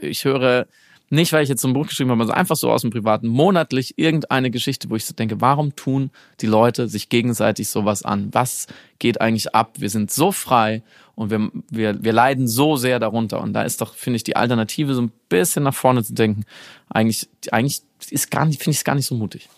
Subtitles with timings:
[0.00, 0.66] Ich höre
[1.08, 3.28] nicht, weil ich jetzt so ein Buch geschrieben habe, sondern einfach so aus dem Privaten,
[3.28, 8.28] monatlich irgendeine Geschichte, wo ich so denke, warum tun die Leute sich gegenseitig sowas an?
[8.32, 8.66] Was
[8.98, 9.74] geht eigentlich ab?
[9.78, 10.82] Wir sind so frei
[11.14, 13.40] und wir, wir, wir leiden so sehr darunter.
[13.40, 16.44] Und da ist doch, finde ich, die Alternative so ein bisschen nach vorne zu denken,
[16.88, 19.48] eigentlich, eigentlich ist gar nicht, finde ich es gar nicht so mutig.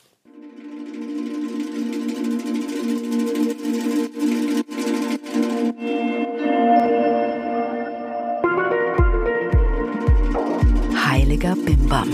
[11.39, 12.09] Heiliger Bimbam.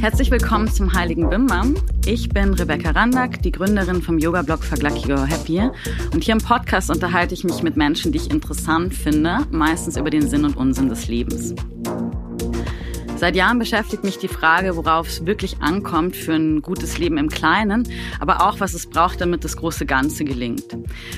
[0.00, 1.74] Herzlich willkommen zum Heiligen Bimbam.
[2.06, 5.68] Ich bin Rebecca Randack, die Gründerin vom Yoga-Blog Verglucky Go Happy.
[6.14, 10.10] Und hier im Podcast unterhalte ich mich mit Menschen, die ich interessant finde, meistens über
[10.10, 11.56] den Sinn und Unsinn des Lebens.
[13.20, 17.28] Seit Jahren beschäftigt mich die Frage, worauf es wirklich ankommt für ein gutes Leben im
[17.28, 17.86] Kleinen,
[18.18, 20.74] aber auch, was es braucht, damit das große Ganze gelingt.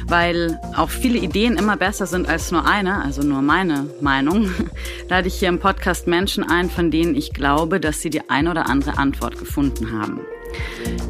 [0.09, 4.51] Weil auch viele Ideen immer besser sind als nur eine, also nur meine Meinung,
[5.08, 8.48] lade ich hier im Podcast Menschen ein, von denen ich glaube, dass sie die ein
[8.48, 10.23] oder andere Antwort gefunden haben.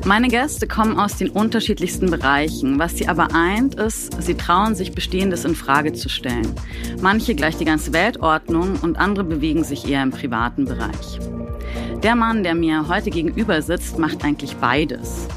[0.05, 2.81] Meine Gäste kommen aus den unterschiedlichsten Bereichen.
[2.81, 6.53] Was sie aber eint, ist, sie trauen sich Bestehendes in Frage zu stellen.
[7.01, 11.21] Manche gleich die ganze Weltordnung und andere bewegen sich eher im privaten Bereich.
[12.03, 15.29] Der Mann, der mir heute gegenüber sitzt, macht eigentlich beides.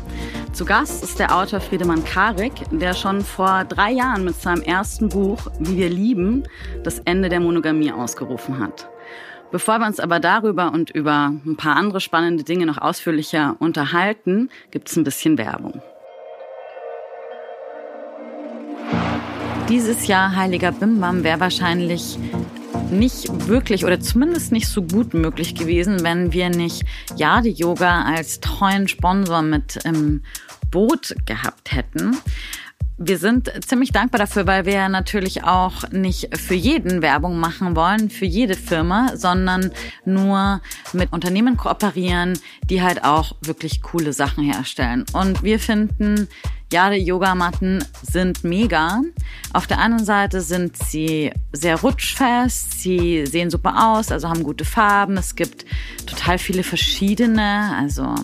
[0.51, 5.09] Zu Gast ist der Autor Friedemann Karik, der schon vor drei Jahren mit seinem ersten
[5.09, 6.43] Buch Wie wir lieben
[6.83, 8.89] das Ende der Monogamie ausgerufen hat.
[9.55, 14.49] Bevor wir uns aber darüber und über ein paar andere spannende Dinge noch ausführlicher unterhalten,
[14.69, 15.81] gibt es ein bisschen Werbung.
[19.69, 22.19] Dieses Jahr Heiliger Bimbam wäre wahrscheinlich
[22.91, 26.83] nicht wirklich oder zumindest nicht so gut möglich gewesen, wenn wir nicht
[27.15, 30.21] Jade Yoga als treuen Sponsor mit im
[30.69, 32.17] Boot gehabt hätten.
[32.97, 38.09] Wir sind ziemlich dankbar dafür, weil wir natürlich auch nicht für jeden Werbung machen wollen,
[38.09, 39.71] für jede Firma, sondern
[40.05, 40.61] nur
[40.93, 42.39] mit Unternehmen kooperieren,
[42.69, 45.05] die halt auch wirklich coole Sachen herstellen.
[45.11, 46.29] Und wir finden,
[46.71, 49.01] ja, die Yogamatten sind mega.
[49.51, 54.65] Auf der einen Seite sind sie sehr rutschfest, sie sehen super aus, also haben gute
[54.65, 55.17] Farben.
[55.17, 55.65] Es gibt
[56.05, 58.15] total viele verschiedene, also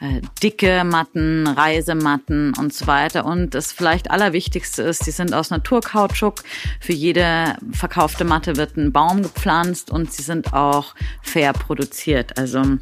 [0.00, 3.24] äh, dicke Matten, Reisematten und so weiter.
[3.24, 6.42] Und das vielleicht Allerwichtigste ist, sie sind aus Naturkautschuk.
[6.80, 12.38] Für jede verkaufte Matte wird ein Baum gepflanzt und sie sind auch fair produziert.
[12.38, 12.78] Also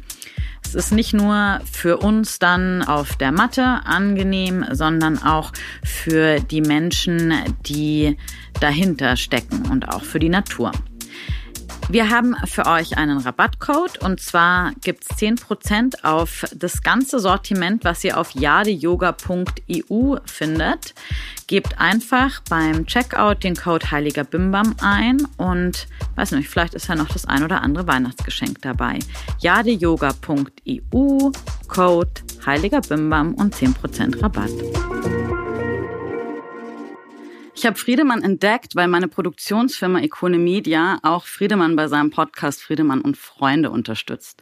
[0.65, 5.51] es ist nicht nur für uns dann auf der Matte angenehm, sondern auch
[5.83, 7.33] für die Menschen,
[7.65, 8.17] die
[8.59, 10.71] dahinter stecken und auch für die Natur.
[11.87, 17.83] Wir haben für euch einen Rabattcode und zwar gibt's zehn Prozent auf das ganze Sortiment,
[17.83, 20.95] was ihr auf jadeyoga.eu findet.
[21.47, 26.95] Gebt einfach beim Checkout den Code Heiliger Bimbam ein und weiß nicht, vielleicht ist ja
[26.95, 28.97] noch das ein oder andere Weihnachtsgeschenk dabei.
[29.39, 31.31] jadeyoga.eu,
[31.67, 32.11] Code
[32.45, 34.51] Heiliger Bimbam und 10% Rabatt.
[37.57, 42.99] Ich habe Friedemann entdeckt, weil meine Produktionsfirma Ikone Media auch Friedemann bei seinem Podcast Friedemann
[42.99, 44.41] und Freunde unterstützt.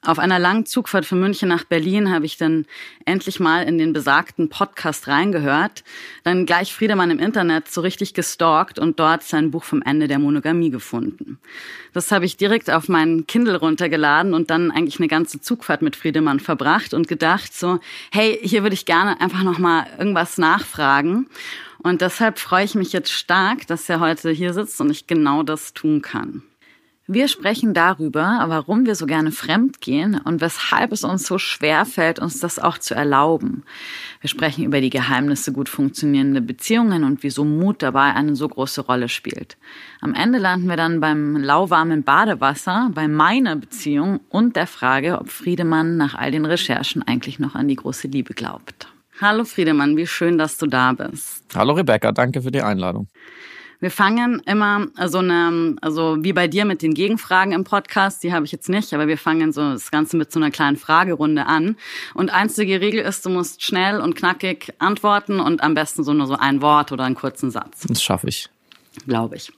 [0.00, 2.64] Auf einer langen Zugfahrt von München nach Berlin habe ich dann
[3.04, 5.84] endlich mal in den besagten Podcast reingehört,
[6.24, 10.18] dann gleich Friedemann im Internet so richtig gestalkt und dort sein Buch vom Ende der
[10.18, 11.38] Monogamie gefunden.
[11.92, 15.94] Das habe ich direkt auf meinen Kindle runtergeladen und dann eigentlich eine ganze Zugfahrt mit
[15.94, 17.80] Friedemann verbracht und gedacht so,
[18.12, 21.26] hey, hier würde ich gerne einfach noch mal irgendwas nachfragen.
[21.82, 25.42] Und deshalb freue ich mich jetzt stark, dass er heute hier sitzt und ich genau
[25.42, 26.42] das tun kann.
[27.08, 31.84] Wir sprechen darüber, warum wir so gerne fremd gehen und weshalb es uns so schwer
[31.84, 33.62] fällt, uns das auch zu erlauben.
[34.20, 38.80] Wir sprechen über die Geheimnisse gut funktionierender Beziehungen und wieso Mut dabei eine so große
[38.80, 39.56] Rolle spielt.
[40.00, 45.30] Am Ende landen wir dann beim lauwarmen Badewasser, bei meiner Beziehung und der Frage, ob
[45.30, 48.88] Friedemann nach all den Recherchen eigentlich noch an die große Liebe glaubt.
[49.18, 51.42] Hallo Friedemann, wie schön, dass du da bist.
[51.54, 53.08] Hallo Rebecca, danke für die Einladung.
[53.80, 58.34] Wir fangen immer so eine, also wie bei dir mit den Gegenfragen im Podcast, die
[58.34, 61.46] habe ich jetzt nicht, aber wir fangen so das Ganze mit so einer kleinen Fragerunde
[61.46, 61.76] an.
[62.12, 66.26] Und einzige Regel ist, du musst schnell und knackig antworten und am besten so nur
[66.26, 67.86] so ein Wort oder einen kurzen Satz.
[67.88, 68.50] Das schaffe ich.
[69.06, 69.50] Glaube ich.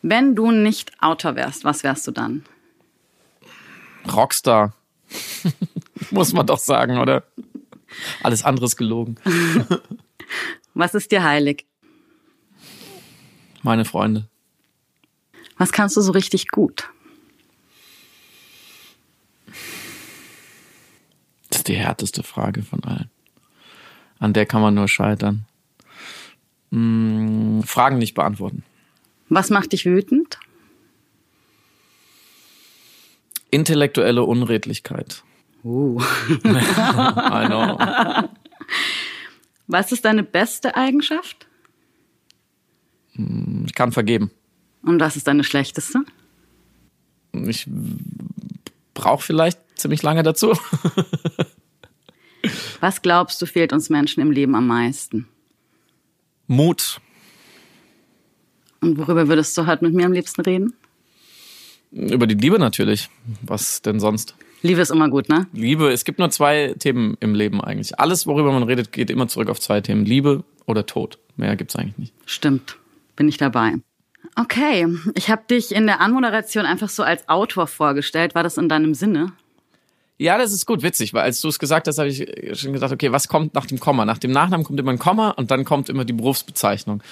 [0.00, 2.44] Wenn du nicht Autor wärst, was wärst du dann?
[4.10, 4.72] Rockstar.
[6.10, 7.22] Muss man doch sagen, oder?
[8.22, 9.16] Alles andere ist gelogen.
[10.74, 11.66] Was ist dir heilig?
[13.62, 14.28] Meine Freunde.
[15.58, 16.88] Was kannst du so richtig gut?
[21.50, 23.10] Das ist die härteste Frage von allen.
[24.18, 25.46] An der kann man nur scheitern.
[26.70, 28.64] Mh, Fragen nicht beantworten.
[29.28, 30.38] Was macht dich wütend?
[33.50, 35.22] Intellektuelle Unredlichkeit.
[35.64, 36.00] Uh.
[36.44, 37.78] I know.
[39.66, 41.46] Was ist deine beste Eigenschaft?
[43.14, 44.30] Ich kann vergeben.
[44.82, 46.04] Und was ist deine schlechteste?
[47.32, 47.68] Ich
[48.94, 50.52] brauche vielleicht ziemlich lange dazu.
[52.80, 55.28] Was glaubst du fehlt uns Menschen im Leben am meisten?
[56.48, 57.00] Mut.
[58.80, 60.74] Und worüber würdest du heute mit mir am liebsten reden?
[61.92, 63.08] Über die Liebe natürlich.
[63.42, 64.34] Was denn sonst?
[64.62, 65.46] Liebe ist immer gut, ne?
[65.52, 67.98] Liebe, es gibt nur zwei Themen im Leben eigentlich.
[67.98, 70.04] Alles, worüber man redet, geht immer zurück auf zwei Themen.
[70.04, 71.18] Liebe oder Tod.
[71.36, 72.14] Mehr gibt's eigentlich nicht.
[72.26, 72.76] Stimmt.
[73.16, 73.74] Bin ich dabei.
[74.36, 78.34] Okay, ich habe dich in der Anmoderation einfach so als Autor vorgestellt.
[78.34, 79.32] War das in deinem Sinne?
[80.16, 82.92] Ja, das ist gut, witzig, weil als du es gesagt hast, habe ich schon gedacht,
[82.92, 84.04] okay, was kommt nach dem Komma?
[84.04, 87.02] Nach dem Nachnamen kommt immer ein Komma und dann kommt immer die Berufsbezeichnung.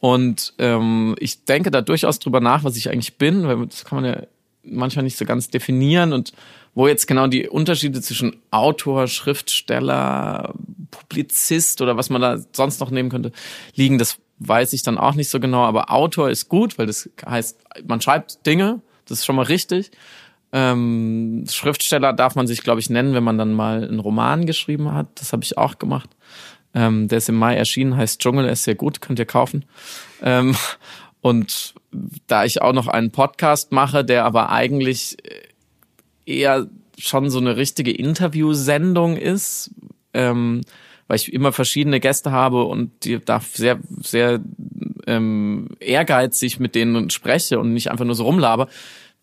[0.00, 4.02] Und ähm, ich denke da durchaus drüber nach, was ich eigentlich bin, weil das kann
[4.02, 4.22] man ja
[4.62, 6.32] manchmal nicht so ganz definieren und
[6.74, 10.54] wo jetzt genau die Unterschiede zwischen Autor, Schriftsteller,
[10.90, 13.32] Publizist oder was man da sonst noch nehmen könnte,
[13.74, 15.64] liegen, das weiß ich dann auch nicht so genau.
[15.64, 19.90] Aber Autor ist gut, weil das heißt, man schreibt Dinge, das ist schon mal richtig.
[20.52, 24.92] Ähm, Schriftsteller darf man sich, glaube ich, nennen, wenn man dann mal einen Roman geschrieben
[24.92, 25.08] hat.
[25.16, 26.10] Das habe ich auch gemacht.
[26.74, 29.64] Ähm, der ist im Mai erschienen, heißt Dschungel, ist sehr gut, könnt ihr kaufen.
[30.22, 30.56] Ähm,
[31.20, 31.74] und
[32.26, 35.16] da ich auch noch einen Podcast mache, der aber eigentlich
[36.24, 36.66] eher
[36.98, 39.70] schon so eine richtige Interviewsendung ist,
[40.14, 40.62] ähm,
[41.08, 44.40] weil ich immer verschiedene Gäste habe und die darf sehr, sehr
[45.06, 48.68] ähm, ehrgeizig mit denen spreche und nicht einfach nur so rumlaber,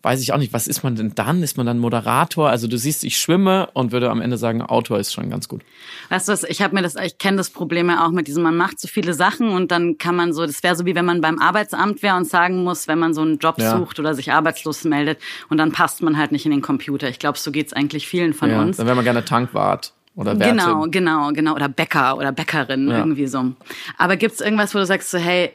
[0.08, 1.42] weiß ich auch nicht, was ist man denn dann?
[1.42, 2.48] Ist man dann Moderator?
[2.48, 5.60] Also du siehst, ich schwimme und würde am Ende sagen, Autor ist schon ganz gut.
[6.08, 8.42] Weißt du was, ich habe mir das, ich kenne das Problem ja auch mit diesem,
[8.42, 11.04] man macht so viele Sachen und dann kann man so, das wäre so wie wenn
[11.04, 13.76] man beim Arbeitsamt wäre und sagen muss, wenn man so einen Job ja.
[13.76, 15.18] sucht oder sich arbeitslos meldet
[15.50, 17.10] und dann passt man halt nicht in den Computer.
[17.10, 18.78] Ich glaube, so geht's eigentlich vielen von ja, uns.
[18.78, 19.92] Dann wäre man gerne Tankwart.
[20.18, 20.50] Oder Werte.
[20.50, 21.54] Genau, genau, genau.
[21.54, 22.98] Oder Bäcker oder Bäckerin, ja.
[22.98, 23.52] irgendwie so.
[23.98, 25.52] Aber gibt's irgendwas, wo du sagst, so, hey,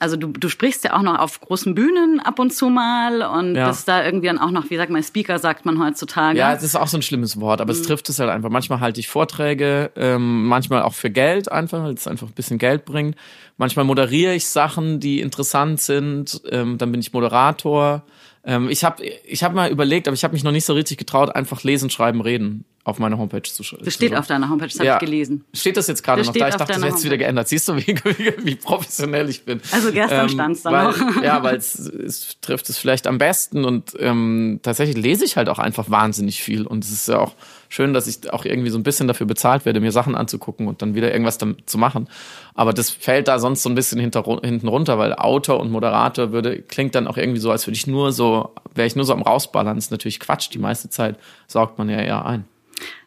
[0.00, 3.54] also du, du sprichst ja auch noch auf großen Bühnen ab und zu mal und
[3.54, 3.68] ja.
[3.68, 6.36] bist da irgendwie dann auch noch, wie sagt man, Speaker sagt man heutzutage.
[6.36, 7.78] Ja, es ist auch so ein schlimmes Wort, aber mhm.
[7.78, 8.50] es trifft es halt einfach.
[8.50, 12.58] Manchmal halte ich Vorträge, ähm, manchmal auch für Geld einfach, weil es einfach ein bisschen
[12.58, 13.14] Geld bringt.
[13.56, 16.42] Manchmal moderiere ich Sachen, die interessant sind.
[16.50, 18.02] Ähm, dann bin ich Moderator.
[18.44, 20.98] Ähm, ich habe ich hab mal überlegt, aber ich habe mich noch nicht so richtig
[20.98, 23.84] getraut, einfach lesen, schreiben, reden auf meiner Homepage zu schreiben.
[23.84, 24.94] Das steht auf deiner Homepage, das ja.
[24.94, 25.44] habe ich gelesen.
[25.54, 26.48] Steht das jetzt gerade noch da?
[26.48, 27.46] Ich dachte, das hätte wieder geändert.
[27.46, 29.60] Siehst du, wie, wie, wie professionell ich bin?
[29.70, 30.96] Also gestern ähm, stand es da noch.
[31.22, 35.48] Ja, weil es, es trifft es vielleicht am besten und ähm, tatsächlich lese ich halt
[35.48, 37.34] auch einfach wahnsinnig viel und es ist ja auch
[37.72, 40.82] schön, dass ich auch irgendwie so ein bisschen dafür bezahlt werde, mir Sachen anzugucken und
[40.82, 42.06] dann wieder irgendwas damit zu machen.
[42.54, 46.32] Aber das fällt da sonst so ein bisschen hinter, hinten runter, weil Autor und Moderator
[46.32, 49.14] würde, klingt dann auch irgendwie so, als würde ich nur so, wäre ich nur so
[49.14, 49.76] am rausballern.
[49.76, 50.50] Das ist natürlich Quatsch.
[50.52, 52.44] Die meiste Zeit saugt man ja eher ein.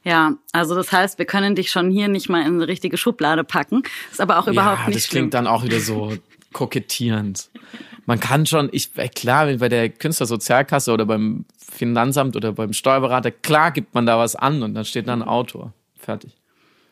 [0.04, 3.44] Ja, also das heißt, wir können dich schon hier nicht mal in eine richtige Schublade
[3.44, 3.84] packen.
[4.12, 6.14] Ist aber auch überhaupt ja, nicht das klingt dann auch wieder so
[6.56, 7.50] kokettierend.
[8.06, 13.72] Man kann schon, ich klar, bei der Künstlersozialkasse oder beim Finanzamt oder beim Steuerberater, klar
[13.72, 15.74] gibt man da was an und dann steht da ein Autor.
[16.00, 16.32] Fertig.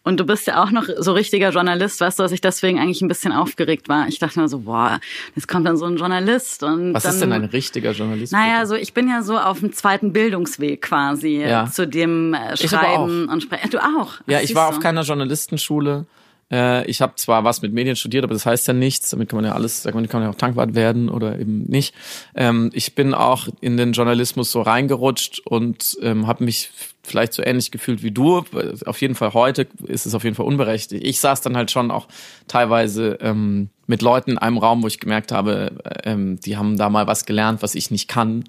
[0.04, 3.01] Und du bist ja auch noch so richtiger Journalist, weißt du, dass ich deswegen eigentlich
[3.01, 4.10] ein bisschen aufgeregt war.
[4.10, 5.00] Ich dachte mir so, boah,
[5.33, 8.33] jetzt kommt dann so ein Journalist und Was dann, ist denn ein richtiger Journalist?
[8.33, 11.68] Naja, so ich bin ja so auf dem zweiten Bildungsweg quasi ja.
[11.71, 13.69] zu dem äh, Schreiben und Sprechen.
[13.69, 14.16] Du auch?
[14.28, 16.06] Ja, ich war auf keiner Journalistenschule.
[16.54, 19.10] Äh, ich habe zwar was mit Medien studiert, aber das heißt ja nichts.
[19.10, 21.95] Damit kann man ja alles, man, kann man ja auch Tankwart werden oder eben nicht.
[22.36, 26.69] Ähm, ich bin auch in den Journalismus so reingerutscht und ähm, habe mich
[27.02, 28.45] vielleicht so ähnlich gefühlt wie du.
[28.86, 31.04] Auf jeden Fall heute ist es auf jeden Fall unberechtigt.
[31.04, 32.07] Ich saß dann halt schon auch
[32.48, 36.90] teilweise ähm, mit Leuten in einem Raum, wo ich gemerkt habe, ähm, die haben da
[36.90, 38.45] mal was gelernt, was ich nicht kann.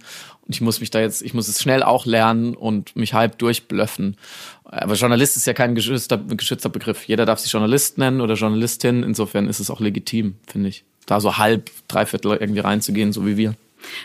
[0.47, 3.39] Und ich muss mich da jetzt, ich muss es schnell auch lernen und mich halb
[3.39, 4.17] durchblöffen.
[4.65, 7.05] Aber Journalist ist ja kein geschützter, geschützter Begriff.
[7.05, 9.03] Jeder darf sich Journalist nennen oder Journalistin.
[9.03, 10.85] Insofern ist es auch legitim, finde ich.
[11.07, 13.55] Da so halb, dreiviertel irgendwie reinzugehen, so wie wir.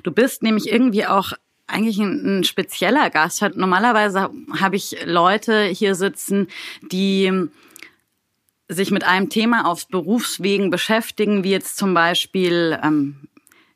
[0.04, 1.32] Du bist nämlich irgendwie auch
[1.68, 3.42] eigentlich ein, ein spezieller Gast.
[3.56, 6.48] Normalerweise habe ich Leute hier sitzen,
[6.92, 7.32] die
[8.68, 13.28] sich mit einem Thema auf Berufswegen beschäftigen, wie jetzt zum Beispiel, ähm,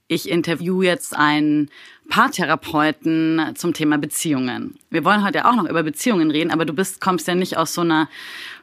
[0.07, 1.71] ich interview jetzt einen
[2.09, 4.75] Paartherapeuten zum Thema Beziehungen.
[4.89, 7.73] Wir wollen heute auch noch über Beziehungen reden, aber du bist, kommst ja nicht aus
[7.73, 8.09] so einer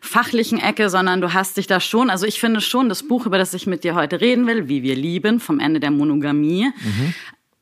[0.00, 3.38] fachlichen Ecke, sondern du hast dich da schon, also ich finde schon, das Buch, über
[3.38, 7.14] das ich mit dir heute reden will, Wie wir lieben, vom Ende der Monogamie, mhm.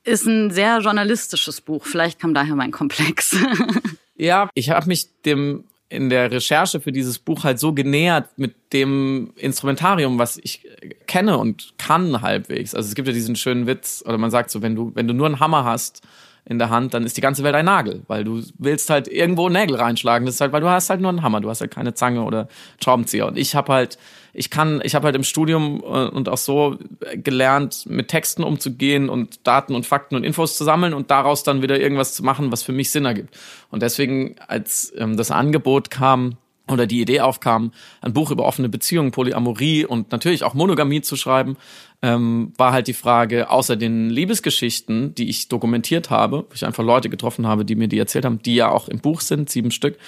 [0.04, 1.86] ist ein sehr journalistisches Buch.
[1.86, 3.36] Vielleicht kam daher mein Komplex.
[4.16, 8.54] ja, ich habe mich dem in der Recherche für dieses Buch halt so genähert mit
[8.72, 10.66] dem Instrumentarium, was ich
[11.06, 12.74] kenne und kann halbwegs.
[12.74, 15.14] Also es gibt ja diesen schönen Witz, oder man sagt so, wenn du, wenn du
[15.14, 16.02] nur einen Hammer hast
[16.48, 19.50] in der Hand, dann ist die ganze Welt ein Nagel, weil du willst halt irgendwo
[19.50, 20.24] Nägel reinschlagen.
[20.24, 22.22] Das ist halt, weil du hast halt nur einen Hammer, du hast halt keine Zange
[22.22, 22.48] oder
[22.82, 23.26] Schraubenzieher.
[23.26, 23.98] Und ich habe halt,
[24.32, 26.78] ich kann, ich habe halt im Studium äh, und auch so
[27.14, 31.60] gelernt, mit Texten umzugehen und Daten und Fakten und Infos zu sammeln und daraus dann
[31.60, 33.36] wieder irgendwas zu machen, was für mich Sinn ergibt.
[33.70, 36.38] Und deswegen, als ähm, das Angebot kam,
[36.70, 41.16] oder die Idee aufkam, ein Buch über offene Beziehungen, Polyamorie und natürlich auch Monogamie zu
[41.16, 41.56] schreiben,
[42.02, 46.84] ähm, war halt die Frage, außer den Liebesgeschichten, die ich dokumentiert habe, wo ich einfach
[46.84, 49.70] Leute getroffen habe, die mir die erzählt haben, die ja auch im Buch sind, sieben
[49.70, 49.98] Stück,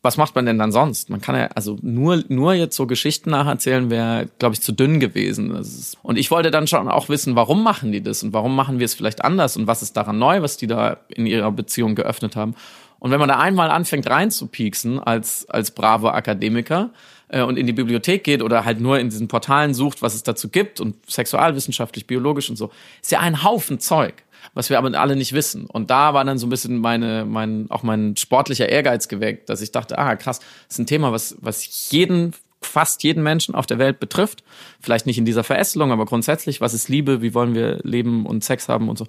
[0.00, 1.10] was macht man denn dann sonst?
[1.10, 5.00] Man kann ja, also nur, nur jetzt so Geschichten nacherzählen wäre, glaube ich, zu dünn
[5.00, 5.54] gewesen.
[5.56, 8.78] Ist, und ich wollte dann schon auch wissen, warum machen die das und warum machen
[8.78, 11.96] wir es vielleicht anders und was ist daran neu, was die da in ihrer Beziehung
[11.96, 12.54] geöffnet haben.
[13.00, 16.90] Und wenn man da einmal anfängt reinzupieksen als, als braver Akademiker
[17.28, 20.22] äh, und in die Bibliothek geht oder halt nur in diesen Portalen sucht, was es
[20.22, 22.70] dazu gibt und sexualwissenschaftlich, biologisch und so,
[23.02, 24.14] ist ja ein Haufen Zeug
[24.54, 25.66] was wir aber alle nicht wissen.
[25.66, 29.60] Und da war dann so ein bisschen meine, mein, auch mein sportlicher Ehrgeiz geweckt, dass
[29.60, 33.66] ich dachte, ah, krass, das ist ein Thema, was, was jeden, fast jeden Menschen auf
[33.66, 34.42] der Welt betrifft.
[34.80, 38.44] Vielleicht nicht in dieser Verästelung, aber grundsätzlich, was ist Liebe, wie wollen wir leben und
[38.44, 39.06] Sex haben und so.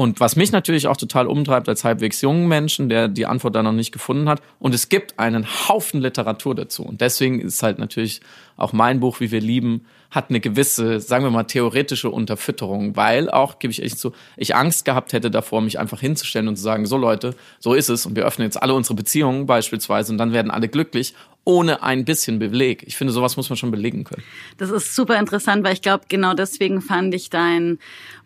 [0.00, 3.62] Und was mich natürlich auch total umtreibt als halbwegs jungen Menschen, der die Antwort da
[3.62, 4.40] noch nicht gefunden hat.
[4.58, 6.84] Und es gibt einen Haufen Literatur dazu.
[6.84, 8.22] Und deswegen ist halt natürlich
[8.56, 13.30] auch mein Buch, wie wir lieben, hat eine gewisse, sagen wir mal, theoretische Unterfütterung, weil
[13.30, 16.62] auch, gebe ich echt zu, ich Angst gehabt hätte davor, mich einfach hinzustellen und zu
[16.62, 20.18] sagen, so Leute, so ist es und wir öffnen jetzt alle unsere Beziehungen beispielsweise und
[20.18, 21.14] dann werden alle glücklich
[21.50, 22.84] ohne ein bisschen Beleg.
[22.86, 24.22] Ich finde, sowas muss man schon belegen können.
[24.56, 27.80] Das ist super interessant, weil ich glaube, genau deswegen fand ich dein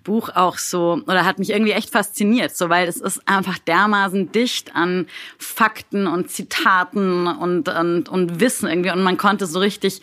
[0.04, 4.30] Buch auch so, oder hat mich irgendwie echt fasziniert, so, weil es ist einfach dermaßen
[4.30, 5.06] dicht an
[5.38, 10.02] Fakten und Zitaten und, und, und Wissen irgendwie und man konnte so richtig,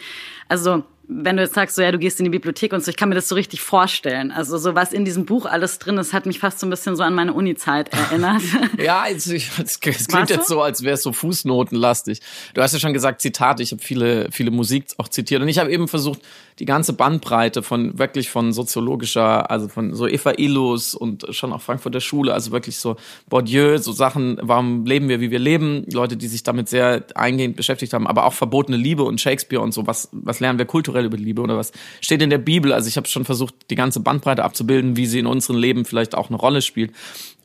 [0.49, 2.95] also wenn du jetzt sagst, so ja, du gehst in die Bibliothek und so, ich
[2.95, 4.31] kann mir das so richtig vorstellen.
[4.31, 6.95] Also so was in diesem Buch alles drin ist, hat mich fast so ein bisschen
[6.95, 8.41] so an meine Uni-Zeit erinnert.
[8.77, 12.21] ja, es, es klingt jetzt so, als wäre es so fußnotenlastig.
[12.53, 15.59] Du hast ja schon gesagt, Zitate, ich habe viele, viele Musik auch zitiert und ich
[15.59, 16.21] habe eben versucht,
[16.59, 21.61] die ganze Bandbreite von wirklich von soziologischer, also von so Eva Illus und schon auch
[21.61, 26.17] Frankfurter Schule, also wirklich so Bourdieu, so Sachen, warum leben wir, wie wir leben, Leute,
[26.17, 29.87] die sich damit sehr eingehend beschäftigt haben, aber auch verbotene Liebe und Shakespeare und so,
[29.87, 32.97] was, was lernen wir kulturell über Liebe oder was steht in der Bibel, also ich
[32.97, 36.37] habe schon versucht, die ganze Bandbreite abzubilden, wie sie in unserem Leben vielleicht auch eine
[36.37, 36.91] Rolle spielt.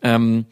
[0.03, 0.47] Ähm,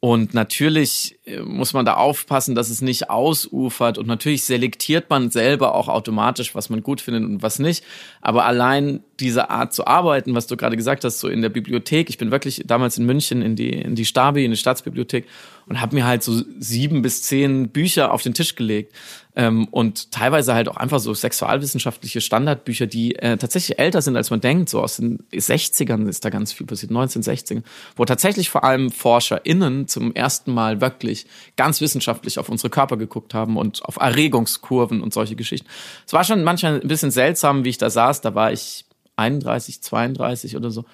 [0.00, 3.96] und natürlich muss man da aufpassen, dass es nicht ausufert.
[3.96, 7.82] Und natürlich selektiert man selber auch automatisch, was man gut findet und was nicht.
[8.20, 12.10] Aber allein diese Art zu arbeiten, was du gerade gesagt hast, so in der Bibliothek.
[12.10, 15.26] Ich bin wirklich damals in München in die, in die Stabi, in die Staatsbibliothek
[15.66, 18.92] und habe mir halt so sieben bis zehn Bücher auf den Tisch gelegt.
[19.36, 24.30] Ähm, und teilweise halt auch einfach so sexualwissenschaftliche Standardbücher, die äh, tatsächlich älter sind, als
[24.30, 24.68] man denkt.
[24.68, 27.62] So aus den 60ern ist da ganz viel passiert, 1960
[27.96, 31.13] wo tatsächlich vor allem ForscherInnen zum ersten Mal wirklich
[31.56, 35.68] ganz wissenschaftlich auf unsere Körper geguckt haben und auf Erregungskurven und solche Geschichten.
[36.06, 38.20] Es war schon manchmal ein bisschen seltsam, wie ich da saß.
[38.20, 38.84] Da war ich
[39.16, 40.84] 31, 32 oder so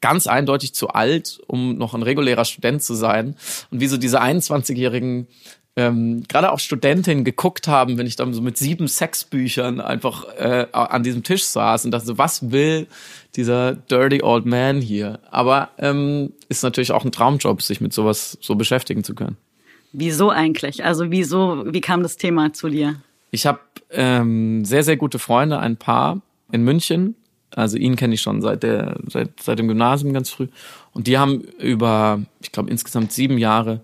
[0.00, 3.36] ganz eindeutig zu alt, um noch ein regulärer Student zu sein.
[3.70, 5.26] Und wie so diese 21-jährigen
[5.74, 10.66] ähm, gerade auch Studentinnen geguckt haben, wenn ich dann so mit sieben Sexbüchern einfach äh,
[10.72, 12.88] an diesem Tisch saß und dachte so, was will
[13.36, 15.20] dieser dirty old man hier?
[15.30, 19.38] Aber ähm, ist natürlich auch ein Traumjob, sich mit sowas so beschäftigen zu können.
[19.92, 20.84] Wieso eigentlich?
[20.84, 22.96] Also wieso, wie kam das Thema zu dir?
[23.30, 26.20] Ich habe ähm, sehr, sehr gute Freunde, ein Paar
[26.50, 27.14] in München.
[27.54, 30.48] Also ihn kenne ich schon seit der seit, seit dem Gymnasium ganz früh.
[30.92, 33.80] Und die haben über, ich glaube, insgesamt sieben Jahre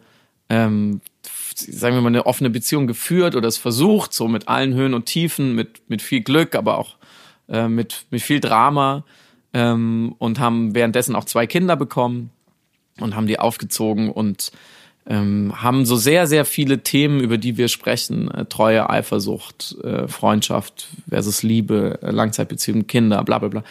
[0.48, 1.00] ähm,
[1.54, 5.06] sagen wir mal, eine offene Beziehung geführt oder es versucht, so mit allen Höhen und
[5.06, 6.96] Tiefen, mit, mit viel Glück, aber auch
[7.48, 9.04] äh, mit, mit viel Drama
[9.52, 12.30] ähm, und haben währenddessen auch zwei Kinder bekommen
[13.00, 14.52] und haben die aufgezogen und
[15.08, 18.30] ähm, haben so sehr, sehr viele Themen, über die wir sprechen.
[18.30, 23.64] Äh, Treue, Eifersucht, äh, Freundschaft versus Liebe, äh, Langzeitbeziehungen, Kinder, bla bla bla.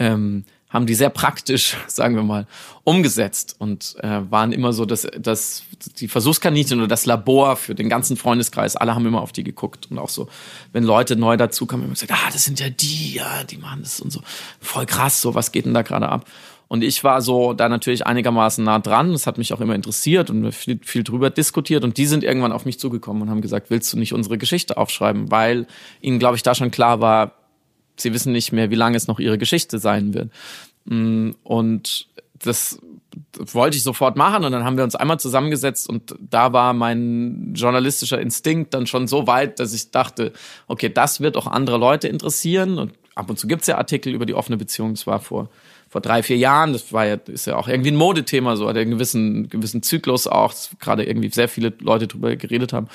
[0.00, 2.46] Ähm, haben die sehr praktisch, sagen wir mal,
[2.82, 5.62] umgesetzt und äh, waren immer so, dass, dass
[5.98, 9.90] die Versuchskaninchen oder das Labor für den ganzen Freundeskreis, alle haben immer auf die geguckt
[9.90, 10.28] und auch so,
[10.72, 14.00] wenn Leute neu dazukommen, immer gesagt, ah, das sind ja die, ja, die machen das
[14.00, 14.22] und so,
[14.60, 16.26] voll krass, so, was geht denn da gerade ab?
[16.70, 19.10] Und ich war so da natürlich einigermaßen nah dran.
[19.10, 21.82] Das hat mich auch immer interessiert und viel, viel drüber diskutiert.
[21.82, 24.76] Und die sind irgendwann auf mich zugekommen und haben gesagt, willst du nicht unsere Geschichte
[24.76, 25.32] aufschreiben?
[25.32, 25.66] Weil
[26.00, 27.32] ihnen, glaube ich, da schon klar war,
[27.96, 30.30] sie wissen nicht mehr, wie lange es noch ihre Geschichte sein wird.
[30.84, 32.06] Mm, und
[32.38, 32.78] das
[33.34, 37.52] wollte ich sofort machen und dann haben wir uns einmal zusammengesetzt und da war mein
[37.52, 40.32] journalistischer Instinkt dann schon so weit, dass ich dachte,
[40.68, 44.24] okay, das wird auch andere Leute interessieren und ab und zu gibt's ja Artikel über
[44.24, 45.48] die offene Beziehung, das war vor
[45.90, 48.76] vor drei, vier Jahren, das war ja, ist ja auch irgendwie ein Modethema, so hat
[48.76, 52.86] er einen gewissen, gewissen Zyklus auch, gerade irgendwie sehr viele Leute drüber geredet haben.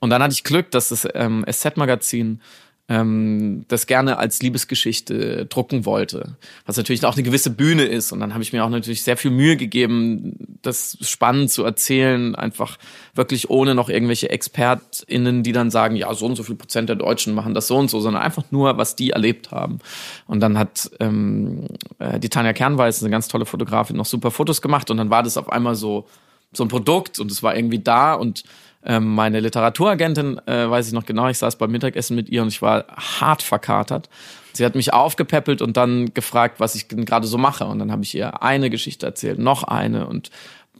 [0.00, 2.42] Und dann hatte ich Glück, dass das ähm, SZ-Magazin
[2.88, 8.12] ähm, das gerne als Liebesgeschichte drucken wollte, was natürlich auch eine gewisse Bühne ist.
[8.12, 12.36] Und dann habe ich mir auch natürlich sehr viel Mühe gegeben, das spannend zu erzählen,
[12.36, 12.78] einfach
[13.14, 16.96] wirklich ohne noch irgendwelche ExpertInnen, die dann sagen, ja, so und so viel Prozent der
[16.96, 19.80] Deutschen machen das so und so, sondern einfach nur, was die erlebt haben.
[20.26, 21.66] Und dann hat ähm,
[21.98, 25.24] äh, die Tanja Kernweiß, eine ganz tolle Fotografin, noch super Fotos gemacht und dann war
[25.24, 26.06] das auf einmal so
[26.52, 28.44] so ein Produkt und es war irgendwie da und
[28.86, 32.48] ähm, meine Literaturagentin, äh, weiß ich noch genau, ich saß beim Mittagessen mit ihr und
[32.48, 34.08] ich war hart verkatert.
[34.52, 37.66] Sie hat mich aufgepäppelt und dann gefragt, was ich gerade so mache.
[37.66, 40.30] Und dann habe ich ihr eine Geschichte erzählt, noch eine und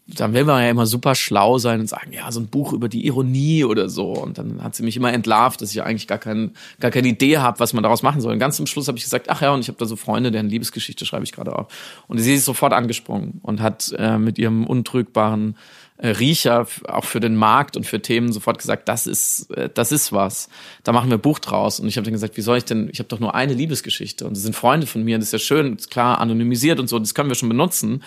[0.08, 2.88] dann will man ja immer super schlau sein und sagen, ja, so ein Buch über
[2.88, 4.12] die Ironie oder so.
[4.12, 7.38] Und dann hat sie mich immer entlarvt, dass ich eigentlich gar, kein, gar keine Idee
[7.38, 8.32] habe, was man daraus machen soll.
[8.32, 10.30] Und ganz zum Schluss habe ich gesagt, ach ja, und ich habe da so Freunde,
[10.30, 11.66] deren Liebesgeschichte schreibe ich gerade auf.
[12.06, 15.56] Und sie ist sofort angesprungen und hat äh, mit ihrem untrügbaren
[15.98, 20.12] Riecher auch für den Markt und für Themen sofort gesagt, das ist äh, das ist
[20.12, 20.48] was.
[20.84, 22.88] Da machen wir ein Buch draus und ich habe dann gesagt, wie soll ich denn,
[22.92, 25.38] ich habe doch nur eine Liebesgeschichte und das sind Freunde von mir, das ist ja
[25.38, 28.02] schön, ist klar anonymisiert und so, das können wir schon benutzen.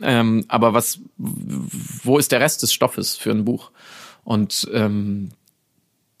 [0.00, 3.70] Ähm, aber was wo ist der Rest des Stoffes für ein Buch?
[4.24, 5.30] Und ähm,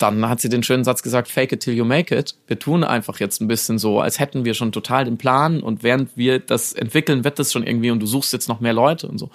[0.02, 2.34] dann hat sie den schönen Satz gesagt, fake it till you make it.
[2.48, 5.84] Wir tun einfach jetzt ein bisschen so, als hätten wir schon total den Plan und
[5.84, 9.06] während wir das entwickeln, wird das schon irgendwie und du suchst jetzt noch mehr Leute
[9.06, 9.30] und so.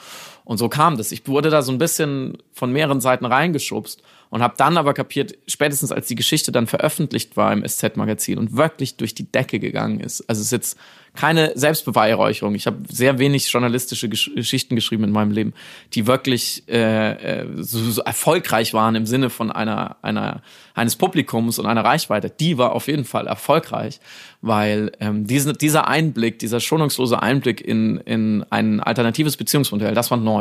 [0.47, 1.11] Und so kam das.
[1.11, 5.37] Ich wurde da so ein bisschen von mehreren Seiten reingeschubst und habe dann aber kapiert,
[5.45, 9.99] spätestens als die Geschichte dann veröffentlicht war im SZ-Magazin und wirklich durch die Decke gegangen
[9.99, 10.21] ist.
[10.29, 10.77] Also es ist jetzt
[11.15, 12.55] keine Selbstbeweihräucherung.
[12.55, 15.53] Ich habe sehr wenig journalistische Gesch Geschichten geschrieben in meinem Leben,
[15.93, 20.43] die wirklich äh, äh, so, so erfolgreich waren im Sinne von einer, einer
[20.75, 22.29] eines Publikums und einer Reichweite.
[22.29, 23.99] Die war auf jeden Fall erfolgreich,
[24.41, 30.19] weil ähm, diese, dieser Einblick, dieser schonungslose Einblick in, in ein alternatives Beziehungsmodell, das war
[30.19, 30.36] neu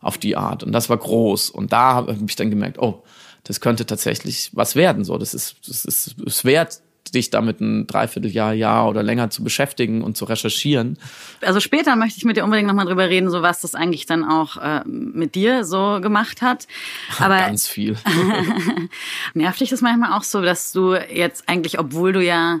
[0.00, 1.50] auf die Art und das war groß.
[1.50, 3.02] Und da habe ich dann gemerkt, oh,
[3.44, 5.04] das könnte tatsächlich was werden.
[5.04, 6.80] So, das ist, das ist, es wert,
[7.14, 10.98] dich damit ein Dreivierteljahr, Jahr oder länger zu beschäftigen und zu recherchieren.
[11.40, 14.24] Also später möchte ich mit dir unbedingt nochmal drüber reden, so was das eigentlich dann
[14.24, 16.66] auch äh, mit dir so gemacht hat.
[17.18, 17.96] Aber ganz viel.
[19.34, 22.60] nervt dich das manchmal auch so, dass du jetzt eigentlich, obwohl du ja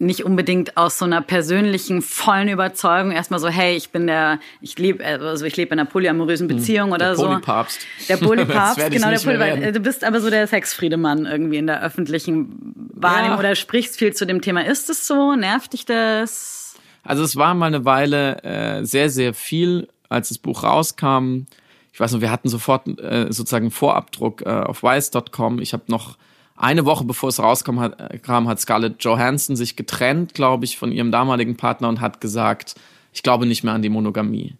[0.00, 4.78] nicht unbedingt aus so einer persönlichen vollen Überzeugung erstmal so hey ich bin der ich
[4.78, 7.26] lebe also ich lebe in einer polyamorösen hm, Beziehung oder der so.
[7.26, 7.86] Polypapst.
[8.08, 12.74] der Polypapst genau der Polypapst du bist aber so der Sexfriedemann irgendwie in der öffentlichen
[13.02, 13.38] Wahrnehmung ja.
[13.38, 14.64] oder sprichst viel zu dem Thema.
[14.64, 15.34] Ist es so?
[15.34, 16.74] Nervt dich das?
[17.02, 21.46] Also es war mal eine Weile äh, sehr sehr viel als das Buch rauskam.
[21.92, 26.16] Ich weiß noch wir hatten sofort äh, sozusagen Vorabdruck äh, auf weiß.com ich habe noch
[26.60, 30.92] eine Woche bevor es rauskam, hat, kam, hat Scarlett Johansson sich getrennt, glaube ich, von
[30.92, 32.74] ihrem damaligen Partner und hat gesagt,
[33.12, 34.54] ich glaube nicht mehr an die Monogamie.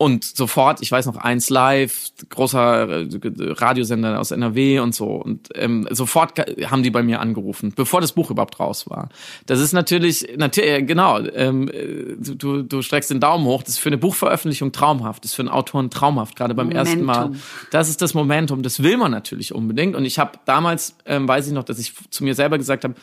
[0.00, 3.08] Und sofort, ich weiß noch, eins live, großer äh,
[3.38, 5.04] Radiosender aus NRW und so.
[5.04, 6.38] Und ähm, sofort
[6.70, 9.10] haben die bei mir angerufen, bevor das Buch überhaupt raus war.
[9.44, 13.62] Das ist natürlich, natürlich äh, genau, ähm, äh, du, du streckst den Daumen hoch.
[13.62, 16.86] Das ist für eine Buchveröffentlichung traumhaft, das ist für einen Autoren traumhaft, gerade beim Momentum.
[16.86, 17.32] ersten Mal.
[17.70, 19.94] Das ist das Momentum, das will man natürlich unbedingt.
[19.94, 22.94] Und ich habe damals, ähm, weiß ich noch, dass ich zu mir selber gesagt habe,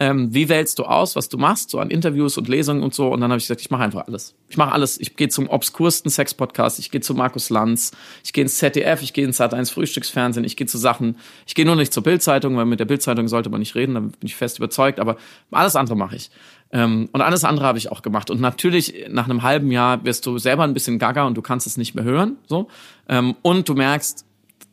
[0.00, 3.08] ähm, wie wählst du aus, was du machst, so an Interviews und Lesungen und so.
[3.08, 4.34] Und dann habe ich gesagt, ich mache einfach alles.
[4.48, 5.00] Ich mache alles.
[5.00, 7.90] Ich gehe zum obskursten Sex-Podcast, ich gehe zu Markus Lanz,
[8.24, 11.64] ich gehe ins ZDF, ich gehe ins Sat1 Frühstücksfernsehen, ich gehe zu Sachen, ich gehe
[11.64, 14.36] nur nicht zur Bildzeitung, weil mit der Bildzeitung sollte man nicht reden, da bin ich
[14.36, 15.16] fest überzeugt, aber
[15.50, 16.30] alles andere mache ich.
[16.70, 18.30] Ähm, und alles andere habe ich auch gemacht.
[18.30, 21.66] Und natürlich, nach einem halben Jahr wirst du selber ein bisschen gaga und du kannst
[21.66, 22.36] es nicht mehr hören.
[22.46, 22.68] So.
[23.08, 24.26] Ähm, und du merkst,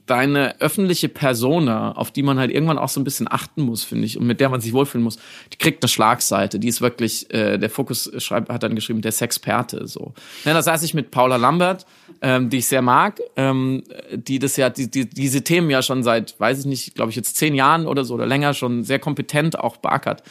[0.06, 4.06] deine öffentliche Persona, auf die man halt irgendwann auch so ein bisschen achten muss, finde
[4.06, 5.18] ich, und mit der man sich wohlfühlen muss,
[5.52, 6.60] die kriegt eine Schlagseite.
[6.60, 9.88] Die ist wirklich, äh, der Fokus schreibt, hat dann geschrieben, der Sexperte.
[9.88, 10.14] So.
[10.44, 11.86] Ja, da saß ich mit Paula Lambert,
[12.22, 16.04] ähm, die ich sehr mag, ähm, die das ja, die, die, diese Themen ja schon
[16.04, 19.00] seit, weiß ich nicht, glaube ich jetzt zehn Jahren oder so oder länger schon sehr
[19.00, 20.24] kompetent auch beackert.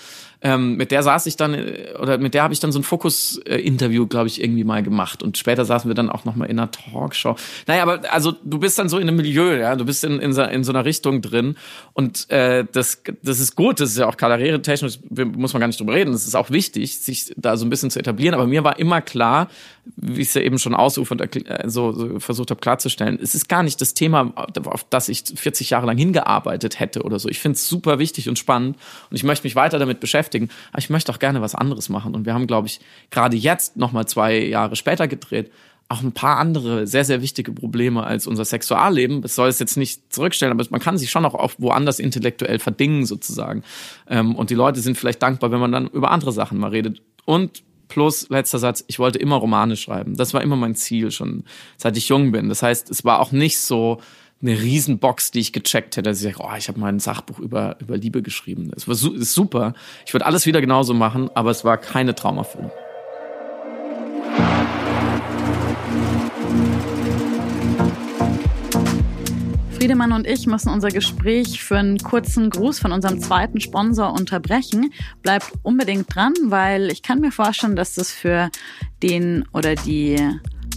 [0.45, 2.83] Ähm, mit der saß ich dann, äh, oder mit der habe ich dann so ein
[2.83, 5.23] Fokus-Interview, glaube ich, irgendwie mal gemacht.
[5.23, 7.35] Und später saßen wir dann auch noch mal in einer Talkshow.
[7.67, 10.35] Naja, aber also du bist dann so in einem Milieu, ja, du bist in, in,
[10.35, 11.57] so, in so einer Richtung drin.
[11.95, 15.81] Und äh, das, das ist gut, das ist ja auch karrieretechnisch, muss man gar nicht
[15.81, 16.13] drüber reden.
[16.13, 18.35] Das ist auch wichtig, sich da so ein bisschen zu etablieren.
[18.35, 19.49] Aber mir war immer klar,
[19.97, 23.49] wie ich es ja eben schon ausufernd äh, so, so versucht habe klarzustellen, es ist
[23.49, 24.33] gar nicht das Thema,
[24.65, 27.29] auf das ich 40 Jahre lang hingearbeitet hätte oder so.
[27.29, 28.77] Ich finde es super wichtig und spannend
[29.11, 32.15] und ich möchte mich weiter damit beschäftigen aber ich möchte auch gerne was anderes machen.
[32.15, 35.51] Und wir haben, glaube ich, gerade jetzt nochmal zwei Jahre später gedreht,
[35.89, 39.23] auch ein paar andere sehr, sehr wichtige Probleme als unser Sexualleben.
[39.23, 43.05] Das soll es jetzt nicht zurückstellen, aber man kann sich schon auch woanders intellektuell verdingen
[43.05, 43.63] sozusagen.
[44.09, 47.03] Ähm, und die Leute sind vielleicht dankbar, wenn man dann über andere Sachen mal redet.
[47.27, 50.17] Und plus, letzter Satz, ich wollte immer Romane schreiben.
[50.17, 51.45] Das war immer mein Ziel, schon
[51.77, 52.49] seit ich jung bin.
[52.49, 54.01] Das heißt, es war auch nicht so
[54.43, 57.77] eine Riesenbox, die ich gecheckt hätte, dass ich oh, ich habe mal ein Sachbuch über,
[57.81, 58.71] über Liebe geschrieben.
[58.75, 59.75] Das war su super.
[60.07, 62.71] Ich würde alles wieder genauso machen, aber es war keine Traumerfüllung.
[69.85, 74.91] Friedemann und ich müssen unser Gespräch für einen kurzen Gruß von unserem zweiten Sponsor unterbrechen.
[75.21, 78.49] Bleibt unbedingt dran, weil ich kann mir vorstellen, dass das für
[79.03, 80.17] den oder die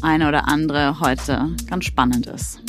[0.02, 2.60] eine oder andere heute ganz spannend ist.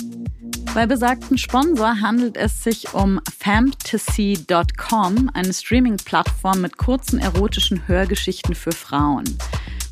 [0.76, 8.70] Bei besagten Sponsor handelt es sich um fantasy.com, eine Streaming-Plattform mit kurzen erotischen Hörgeschichten für
[8.70, 9.24] Frauen.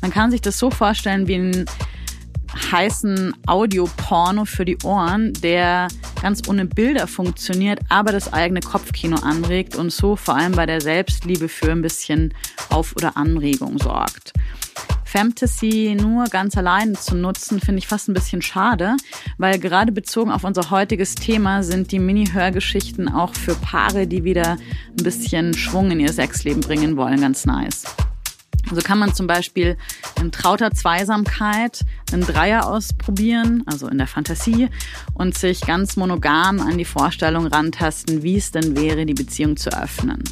[0.01, 1.65] Man kann sich das so vorstellen wie ein
[2.71, 5.87] heißen Audioporno für die Ohren, der
[6.21, 10.81] ganz ohne Bilder funktioniert, aber das eigene Kopfkino anregt und so vor allem bei der
[10.81, 12.33] Selbstliebe für ein bisschen
[12.69, 14.33] Auf- oder Anregung sorgt.
[15.07, 18.97] Fantasy nur ganz allein zu nutzen, finde ich fast ein bisschen schade,
[19.37, 24.57] weil gerade bezogen auf unser heutiges Thema sind die Mini-Hörgeschichten auch für Paare, die wieder
[24.97, 27.85] ein bisschen Schwung in ihr Sexleben bringen wollen, ganz nice.
[28.71, 29.77] So kann man zum Beispiel
[30.19, 34.69] in trauter Zweisamkeit einen Dreier ausprobieren, also in der Fantasie,
[35.13, 39.69] und sich ganz monogam an die Vorstellung rantasten, wie es denn wäre, die Beziehung zu
[39.69, 40.23] öffnen.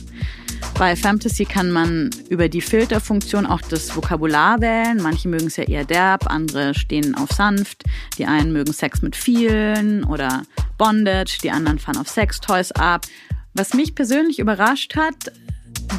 [0.77, 5.01] Bei Fantasy kann man über die Filterfunktion auch das Vokabular wählen.
[5.01, 7.83] Manche mögen es ja eher derb, andere stehen auf sanft.
[8.17, 10.43] Die einen mögen Sex mit vielen oder
[10.77, 13.05] Bondage, die anderen fahren auf Sextoys ab.
[13.53, 15.31] Was mich persönlich überrascht hat,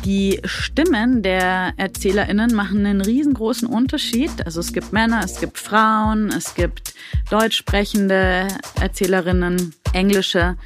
[0.05, 4.31] die Stimmen der ErzählerInnen machen einen riesengroßen Unterschied.
[4.45, 6.95] Also es gibt Männer, es gibt Frauen, es gibt
[7.31, 8.49] deutsch sprechende
[8.81, 10.57] Erzählerinnen, englische.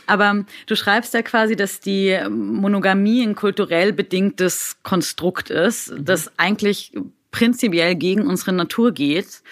[0.06, 6.04] Aber du schreibst ja quasi, dass die Monogamie ein kulturell bedingtes Konstrukt ist, mhm.
[6.04, 6.92] das eigentlich
[7.32, 9.42] prinzipiell gegen unsere Natur geht.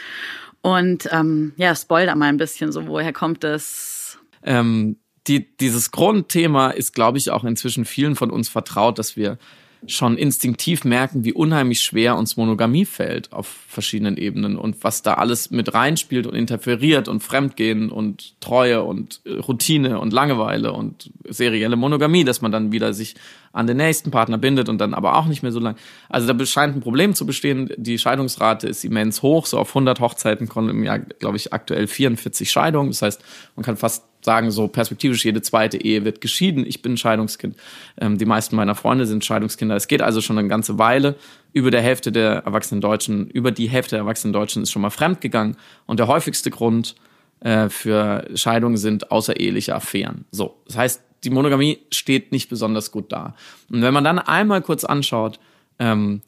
[0.61, 4.18] Und ähm, ja, spoil da mal ein bisschen so, woher kommt das?
[4.44, 9.38] Ähm, die, dieses Grundthema ist, glaube ich, auch inzwischen vielen von uns vertraut, dass wir
[9.87, 15.14] schon instinktiv merken, wie unheimlich schwer uns Monogamie fällt auf verschiedenen Ebenen und was da
[15.14, 21.76] alles mit reinspielt und interferiert und Fremdgehen und Treue und Routine und Langeweile und serielle
[21.76, 23.14] Monogamie, dass man dann wieder sich
[23.52, 25.76] an den nächsten Partner bindet und dann aber auch nicht mehr so lang.
[26.08, 27.70] Also da scheint ein Problem zu bestehen.
[27.76, 29.46] Die Scheidungsrate ist immens hoch.
[29.46, 32.90] So auf 100 Hochzeiten kommen im Jahr, glaube ich, aktuell 44 Scheidungen.
[32.90, 33.22] Das heißt,
[33.54, 36.64] man kann fast sagen, so perspektivisch jede zweite Ehe wird geschieden.
[36.66, 37.56] Ich bin Scheidungskind.
[38.00, 39.76] Ähm, die meisten meiner Freunde sind Scheidungskinder.
[39.76, 41.16] Es geht also schon eine ganze Weile.
[41.52, 44.90] Über der Hälfte der erwachsenen Deutschen, über die Hälfte der erwachsenen Deutschen ist schon mal
[44.90, 45.56] fremdgegangen.
[45.87, 46.94] Und der häufigste Grund
[47.40, 50.24] äh, für Scheidungen sind außereheliche Affären.
[50.30, 53.34] So, das heißt, die Monogamie steht nicht besonders gut da.
[53.70, 55.38] Und wenn man dann einmal kurz anschaut,
[55.78, 56.22] ähm,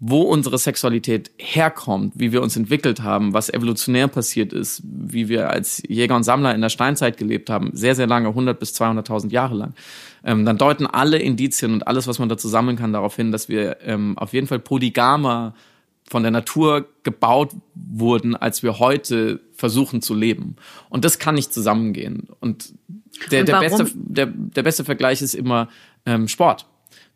[0.00, 5.50] wo unsere Sexualität herkommt, wie wir uns entwickelt haben, was evolutionär passiert ist, wie wir
[5.50, 9.30] als Jäger und Sammler in der Steinzeit gelebt haben, sehr, sehr lange, 100 bis 200.000
[9.30, 9.74] Jahre lang,
[10.24, 13.48] ähm, dann deuten alle Indizien und alles, was man dazu sammeln kann, darauf hin, dass
[13.48, 15.54] wir ähm, auf jeden Fall polygamer
[16.08, 20.56] von der Natur gebaut wurden, als wir heute versuchen zu leben.
[20.88, 22.28] Und das kann nicht zusammengehen.
[22.40, 22.72] Und
[23.30, 25.68] der, und der, beste, der, der beste Vergleich ist immer
[26.06, 26.66] ähm, Sport.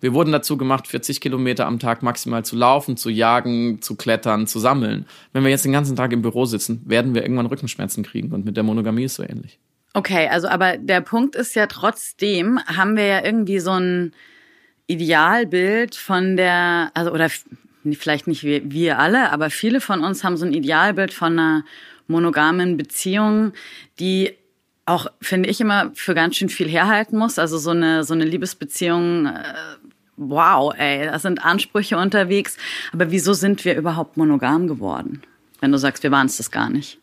[0.01, 4.47] Wir wurden dazu gemacht, 40 Kilometer am Tag maximal zu laufen, zu jagen, zu klettern,
[4.47, 5.07] zu sammeln.
[5.33, 8.33] Wenn wir jetzt den ganzen Tag im Büro sitzen, werden wir irgendwann Rückenschmerzen kriegen.
[8.33, 9.59] Und mit der Monogamie ist so ähnlich.
[9.95, 14.13] Okay, also aber der Punkt ist ja trotzdem, haben wir ja irgendwie so ein
[14.87, 17.29] Idealbild von der, also oder
[17.93, 21.65] vielleicht nicht wir, wir alle, aber viele von uns haben so ein Idealbild von einer
[22.09, 23.53] monogamen Beziehung,
[23.99, 24.37] die
[24.87, 27.39] auch, finde ich, immer für ganz schön viel herhalten muss.
[27.39, 29.43] Also so eine, so eine Liebesbeziehung, äh,
[30.17, 32.57] wow, ey, da sind Ansprüche unterwegs.
[32.93, 35.23] Aber wieso sind wir überhaupt monogam geworden?
[35.61, 36.99] Wenn du sagst, wir waren es das gar nicht.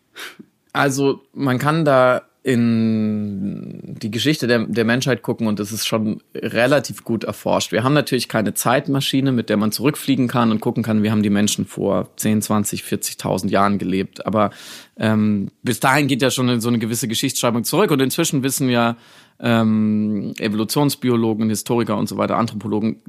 [0.73, 6.21] Also man kann da in die Geschichte der, der Menschheit gucken und das ist schon
[6.33, 7.73] relativ gut erforscht.
[7.73, 11.21] Wir haben natürlich keine Zeitmaschine, mit der man zurückfliegen kann und gucken kann, wie haben
[11.21, 14.25] die Menschen vor 10, 20, 40.000 Jahren gelebt.
[14.25, 14.51] Aber
[14.97, 18.95] ähm, bis dahin geht ja schon so eine gewisse Geschichtsschreibung zurück und inzwischen wissen ja
[19.41, 23.01] ähm, Evolutionsbiologen, Historiker und so weiter, Anthropologen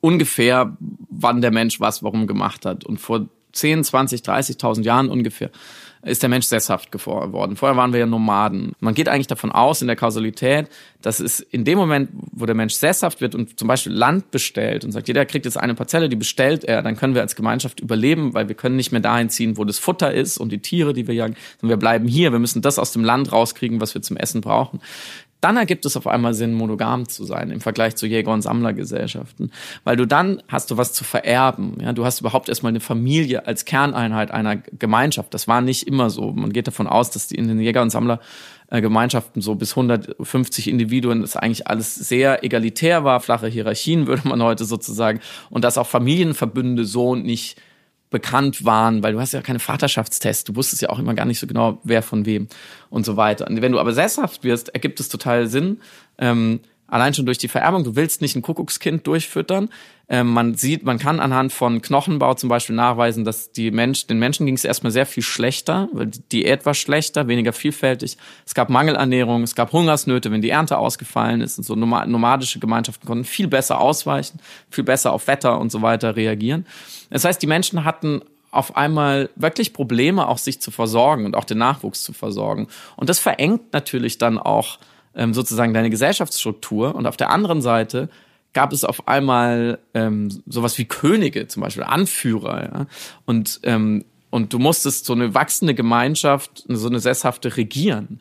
[0.00, 0.76] ungefähr,
[1.10, 2.86] wann der Mensch was warum gemacht hat.
[2.86, 5.50] Und vor 10, 20, 30.000 Jahren ungefähr
[6.02, 7.56] ist der Mensch sesshaft geworden.
[7.56, 8.72] Vorher waren wir ja Nomaden.
[8.80, 10.68] Man geht eigentlich davon aus in der Kausalität,
[11.02, 14.84] dass es in dem Moment, wo der Mensch sesshaft wird und zum Beispiel Land bestellt
[14.84, 17.80] und sagt, jeder kriegt jetzt eine Parzelle, die bestellt er, dann können wir als Gemeinschaft
[17.80, 20.94] überleben, weil wir können nicht mehr dahin ziehen, wo das Futter ist und die Tiere,
[20.94, 22.32] die wir jagen, sondern wir bleiben hier.
[22.32, 24.80] Wir müssen das aus dem Land rauskriegen, was wir zum Essen brauchen
[25.40, 29.52] dann ergibt es auf einmal Sinn, monogam zu sein im Vergleich zu Jäger- und Sammlergesellschaften.
[29.84, 31.78] Weil du dann hast du was zu vererben.
[31.80, 35.32] Ja, du hast überhaupt erstmal eine Familie als Kerneinheit einer Gemeinschaft.
[35.32, 36.32] Das war nicht immer so.
[36.32, 41.22] Man geht davon aus, dass die in den Jäger- und Sammlergemeinschaften so bis 150 Individuen
[41.22, 45.86] das eigentlich alles sehr egalitär war, flache Hierarchien würde man heute sozusagen und dass auch
[45.86, 47.60] Familienverbünde so nicht
[48.10, 51.38] bekannt waren, weil du hast ja keine Vaterschaftstests, du wusstest ja auch immer gar nicht
[51.38, 52.48] so genau, wer von wem
[52.90, 53.46] und so weiter.
[53.48, 55.80] Und wenn du aber sesshaft wirst, ergibt es total Sinn,
[56.18, 57.84] ähm, allein schon durch die Vererbung.
[57.84, 59.70] Du willst nicht ein Kuckuckskind durchfüttern.
[60.08, 64.18] Ähm, man sieht, man kann anhand von Knochenbau zum Beispiel nachweisen, dass die Mensch, den
[64.18, 68.18] Menschen ging es erstmal sehr viel schlechter, weil die Diät war schlechter, weniger vielfältig.
[68.44, 71.58] Es gab Mangelernährung, es gab Hungersnöte, wenn die Ernte ausgefallen ist.
[71.58, 76.16] Und so nomadische Gemeinschaften konnten viel besser ausweichen, viel besser auf Wetter und so weiter
[76.16, 76.66] reagieren.
[77.10, 81.44] Das heißt, die Menschen hatten auf einmal wirklich Probleme, auch sich zu versorgen und auch
[81.44, 82.66] den Nachwuchs zu versorgen.
[82.96, 84.78] Und das verengt natürlich dann auch
[85.14, 86.94] ähm, sozusagen deine Gesellschaftsstruktur.
[86.94, 88.08] Und auf der anderen Seite
[88.52, 92.62] gab es auf einmal ähm, sowas wie Könige, zum Beispiel Anführer.
[92.62, 92.86] Ja?
[93.24, 98.20] Und, ähm, und du musstest so eine wachsende Gemeinschaft, so eine sesshafte regieren.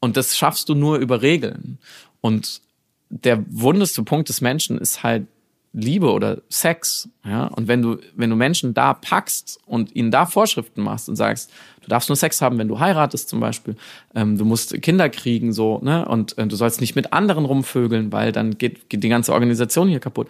[0.00, 1.78] Und das schaffst du nur über Regeln.
[2.20, 2.60] Und
[3.08, 5.26] der wundeste Punkt des Menschen ist halt
[5.74, 10.24] Liebe oder Sex, ja, und wenn du, wenn du Menschen da packst und ihnen da
[10.24, 11.50] Vorschriften machst und sagst,
[11.84, 13.76] du darfst nur Sex haben, wenn du heiratest zum Beispiel,
[14.14, 18.12] ähm, du musst Kinder kriegen, so, ne, und äh, du sollst nicht mit anderen rumvögeln,
[18.12, 20.28] weil dann geht, geht die ganze Organisation hier kaputt.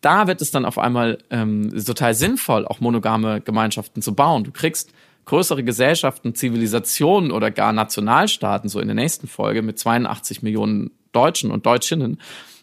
[0.00, 4.44] Da wird es dann auf einmal ähm, total sinnvoll, auch monogame Gemeinschaften zu bauen.
[4.44, 4.92] Du kriegst
[5.24, 11.50] größere Gesellschaften, Zivilisationen oder gar Nationalstaaten, so in der nächsten Folge mit 82 Millionen Deutschen
[11.50, 12.20] und Deutschinnen,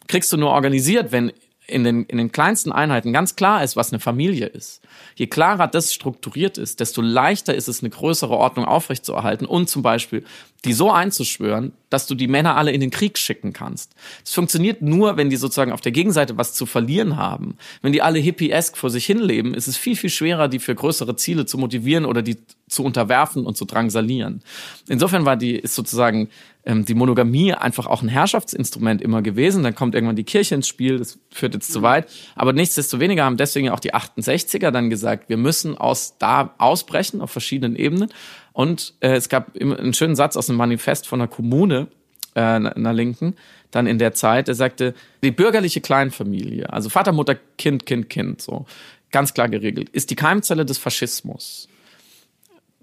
[0.07, 1.31] kriegst du nur organisiert, wenn
[1.71, 4.81] in den, in den kleinsten Einheiten ganz klar ist, was eine Familie ist.
[5.15, 9.81] Je klarer das strukturiert ist, desto leichter ist es, eine größere Ordnung aufrechtzuerhalten und zum
[9.81, 10.23] Beispiel
[10.63, 13.95] die so einzuschwören, dass du die Männer alle in den Krieg schicken kannst.
[14.23, 17.57] Es funktioniert nur, wenn die sozusagen auf der Gegenseite was zu verlieren haben.
[17.81, 21.15] Wenn die alle hippiesk vor sich hinleben, ist es viel, viel schwerer, die für größere
[21.15, 22.38] Ziele zu motivieren oder die
[22.71, 24.41] zu unterwerfen und zu drangsalieren.
[24.88, 26.29] Insofern war die, ist sozusagen
[26.65, 29.63] ähm, die Monogamie einfach auch ein Herrschaftsinstrument immer gewesen.
[29.63, 32.10] Dann kommt irgendwann die Kirche ins Spiel, das führt jetzt zu weit.
[32.36, 37.31] Aber nichtsdestoweniger haben deswegen auch die 68er dann gesagt, wir müssen aus da ausbrechen auf
[37.31, 38.10] verschiedenen Ebenen.
[38.53, 41.88] Und äh, es gab einen schönen Satz aus einem Manifest von einer Kommune,
[42.36, 43.36] äh, einer Linken,
[43.71, 48.41] dann in der Zeit, der sagte, die bürgerliche Kleinfamilie, also Vater, Mutter, Kind, Kind, Kind,
[48.41, 48.65] so
[49.12, 51.67] ganz klar geregelt, ist die Keimzelle des Faschismus.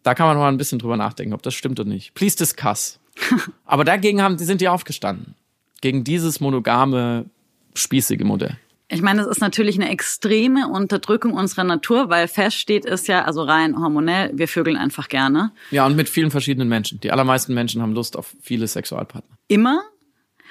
[0.08, 2.14] Da kann man mal ein bisschen drüber nachdenken, ob das stimmt oder nicht.
[2.14, 2.98] Please discuss.
[3.66, 5.34] Aber dagegen haben, sind die aufgestanden.
[5.82, 7.26] Gegen dieses monogame,
[7.74, 8.56] spießige Modell.
[8.88, 13.42] Ich meine, es ist natürlich eine extreme Unterdrückung unserer Natur, weil feststeht ist ja, also
[13.42, 15.52] rein hormonell, wir vögeln einfach gerne.
[15.70, 17.00] Ja, und mit vielen verschiedenen Menschen.
[17.00, 19.36] Die allermeisten Menschen haben Lust auf viele Sexualpartner.
[19.48, 19.82] Immer?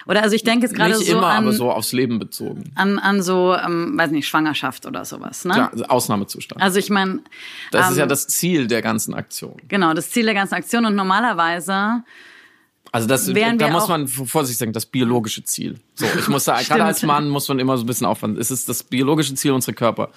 [0.05, 2.71] Oder also ich denke jetzt gerade so Nicht immer, an, aber so aufs Leben bezogen.
[2.75, 5.69] an, an so, ähm, weiß nicht, Schwangerschaft oder sowas, ne?
[5.75, 6.61] Ja, Ausnahmezustand.
[6.61, 7.19] Also ich meine,
[7.71, 9.57] Das ähm, ist ja das Ziel der ganzen Aktion.
[9.67, 12.03] genau, das Ziel der ganzen Aktion und normalerweise
[12.91, 15.79] Also das, da muss man vorsichtig sagen, das biologische Ziel.
[15.95, 18.37] So, ich muss sagen, gerade als Mann muss man immer so ein bisschen aufwand.
[18.37, 20.09] Es ist das biologische Ziel, unsere Körper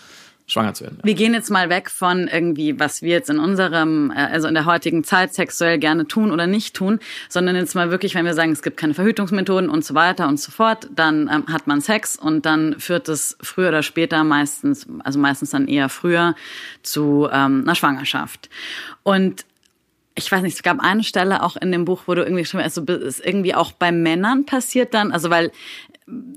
[0.51, 0.99] schwanger zu werden.
[1.03, 4.55] Wir gehen jetzt mal weg von irgendwie, was wir jetzt in unserem, äh, also in
[4.55, 8.35] der heutigen Zeit sexuell gerne tun oder nicht tun, sondern jetzt mal wirklich, wenn wir
[8.35, 11.81] sagen, es gibt keine Verhütungsmethoden und so weiter und so fort, dann ähm, hat man
[11.81, 16.35] Sex und dann führt es früher oder später meistens, also meistens dann eher früher
[16.83, 18.51] zu ähm, einer Schwangerschaft.
[19.03, 19.45] Und
[20.17, 22.61] ich weiß nicht, es gab eine Stelle auch in dem Buch, wo du irgendwie schon,
[22.61, 25.53] also ist irgendwie auch bei Männern passiert dann, also weil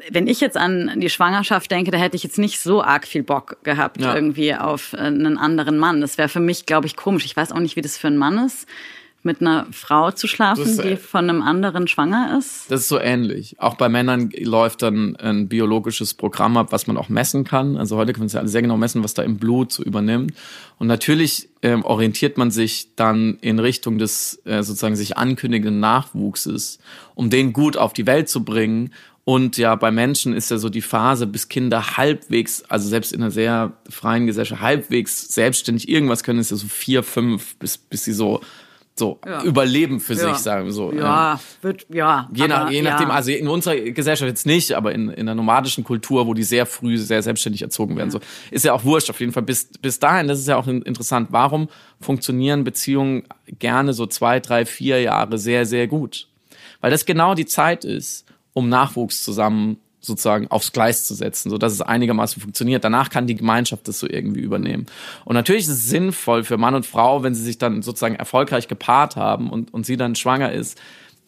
[0.09, 3.23] wenn ich jetzt an die Schwangerschaft denke, da hätte ich jetzt nicht so arg viel
[3.23, 4.13] Bock gehabt ja.
[4.13, 6.01] irgendwie auf einen anderen Mann.
[6.01, 7.25] Das wäre für mich, glaube ich, komisch.
[7.25, 8.67] Ich weiß auch nicht, wie das für ein Mann ist
[9.23, 12.69] mit einer Frau zu schlafen, ist, die von einem anderen schwanger ist?
[12.69, 13.55] Das ist so ähnlich.
[13.57, 17.77] Auch bei Männern läuft dann ein biologisches Programm ab, was man auch messen kann.
[17.77, 20.33] Also heute können wir ja sehr genau messen, was da im Blut so übernimmt.
[20.77, 26.79] Und natürlich ähm, orientiert man sich dann in Richtung des äh, sozusagen sich ankündigenden Nachwuchses,
[27.15, 28.91] um den gut auf die Welt zu bringen.
[29.25, 33.21] Und ja, bei Menschen ist ja so die Phase, bis Kinder halbwegs, also selbst in
[33.21, 38.03] einer sehr freien Gesellschaft, halbwegs selbstständig irgendwas können, ist ja so vier, fünf, bis, bis
[38.03, 38.41] sie so
[38.95, 39.43] so ja.
[39.43, 40.29] überleben für ja.
[40.29, 40.93] sich, sagen wir so.
[40.93, 42.29] Ja, wird, ja.
[42.33, 45.83] Je, nach, je nachdem, also in unserer Gesellschaft jetzt nicht, aber in, in der nomadischen
[45.83, 48.19] Kultur, wo die sehr früh sehr selbstständig erzogen werden, so
[48.51, 49.09] ist ja auch wurscht.
[49.09, 51.29] Auf jeden Fall bis, bis dahin, das ist ja auch interessant.
[51.31, 56.27] Warum funktionieren Beziehungen gerne so zwei, drei, vier Jahre sehr, sehr gut?
[56.79, 61.57] Weil das genau die Zeit ist, um Nachwuchs zusammen sozusagen aufs Gleis zu setzen, so
[61.57, 62.83] dass es einigermaßen funktioniert.
[62.83, 64.85] Danach kann die Gemeinschaft das so irgendwie übernehmen.
[65.23, 68.67] Und natürlich ist es sinnvoll für Mann und Frau, wenn sie sich dann sozusagen erfolgreich
[68.67, 70.77] gepaart haben und, und sie dann schwanger ist,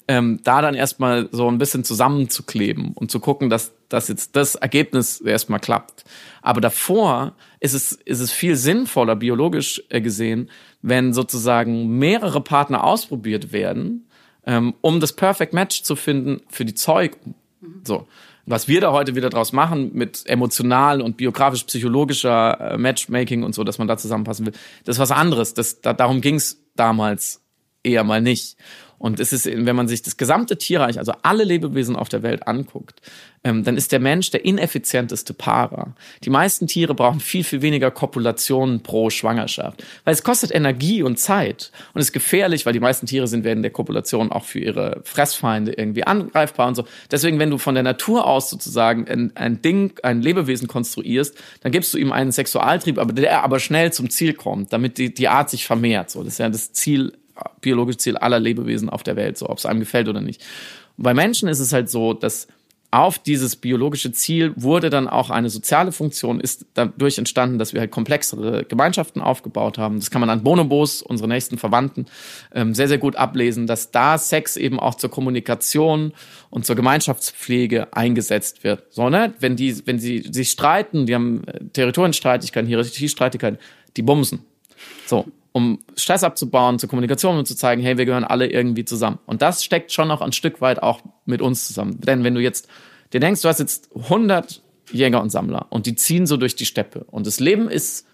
[0.08, 4.56] ähm, da dann erstmal so ein bisschen zusammenzukleben und zu gucken, dass, dass jetzt das
[4.56, 6.04] Ergebnis erstmal klappt.
[6.42, 12.84] Aber davor ist es, ist es viel sinnvoller, biologisch äh, gesehen, wenn sozusagen mehrere Partner
[12.84, 14.05] ausprobiert werden,
[14.46, 17.36] ähm, um das Perfect Match zu finden für die Zeugung.
[17.84, 18.08] So.
[18.48, 23.64] Was wir da heute wieder draus machen mit emotional und biografisch-psychologischer äh, Matchmaking und so,
[23.64, 24.54] dass man da zusammenpassen will,
[24.84, 25.56] das ist was anderes.
[25.56, 27.42] Das, da, darum ging's damals
[27.84, 28.58] eher mal nicht.
[28.98, 32.48] Und es ist, wenn man sich das gesamte Tierreich, also alle Lebewesen auf der Welt
[32.48, 33.02] anguckt,
[33.46, 35.94] ähm, dann ist der Mensch der ineffizienteste Parer.
[36.24, 41.20] Die meisten Tiere brauchen viel, viel weniger Kopulationen pro Schwangerschaft, weil es kostet Energie und
[41.20, 45.02] Zeit und ist gefährlich, weil die meisten Tiere sind während der Kopulation auch für ihre
[45.04, 46.86] Fressfeinde irgendwie angreifbar und so.
[47.12, 51.72] Deswegen, wenn du von der Natur aus sozusagen ein, ein Ding, ein Lebewesen konstruierst, dann
[51.72, 55.28] gibst du ihm einen Sexualtrieb, aber der aber schnell zum Ziel kommt, damit die, die
[55.28, 56.10] Art sich vermehrt.
[56.10, 57.14] So, das ist ja das Ziel
[57.62, 60.44] biologische Ziel aller Lebewesen auf der Welt, so ob es einem gefällt oder nicht.
[60.98, 62.48] Bei Menschen ist es halt so, dass
[62.96, 67.82] auf dieses biologische Ziel wurde dann auch eine soziale Funktion, ist dadurch entstanden, dass wir
[67.82, 70.00] halt komplexere Gemeinschaften aufgebaut haben.
[70.00, 72.06] Das kann man an Bonobos, unsere nächsten Verwandten,
[72.54, 76.14] ähm, sehr, sehr gut ablesen, dass da Sex eben auch zur Kommunikation
[76.50, 78.84] und zur Gemeinschaftspflege eingesetzt wird.
[78.94, 79.34] So, ne?
[79.40, 83.60] Wenn die, wenn sie sich streiten, die haben äh, Territorienstreitigkeiten, Hierarchiestreitigkeiten,
[83.98, 84.46] die bumsen.
[85.06, 89.20] So um Stress abzubauen, zur Kommunikation und zu zeigen, hey, wir gehören alle irgendwie zusammen.
[89.26, 92.02] Und das steckt schon noch ein Stück weit auch mit uns zusammen.
[92.02, 92.68] Denn wenn du jetzt
[93.14, 96.66] dir denkst, du hast jetzt 100 Jäger und Sammler und die ziehen so durch die
[96.66, 98.06] Steppe und das Leben ist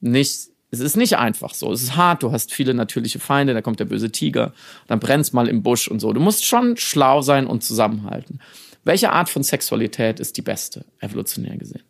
[0.00, 1.72] nicht es ist nicht einfach so.
[1.72, 2.22] Es ist hart.
[2.22, 3.54] Du hast viele natürliche Feinde.
[3.54, 4.52] Da kommt der böse Tiger.
[4.86, 6.12] Dann brennst mal im Busch und so.
[6.12, 8.40] Du musst schon schlau sein und zusammenhalten.
[8.84, 11.84] Welche Art von Sexualität ist die beste, evolutionär gesehen?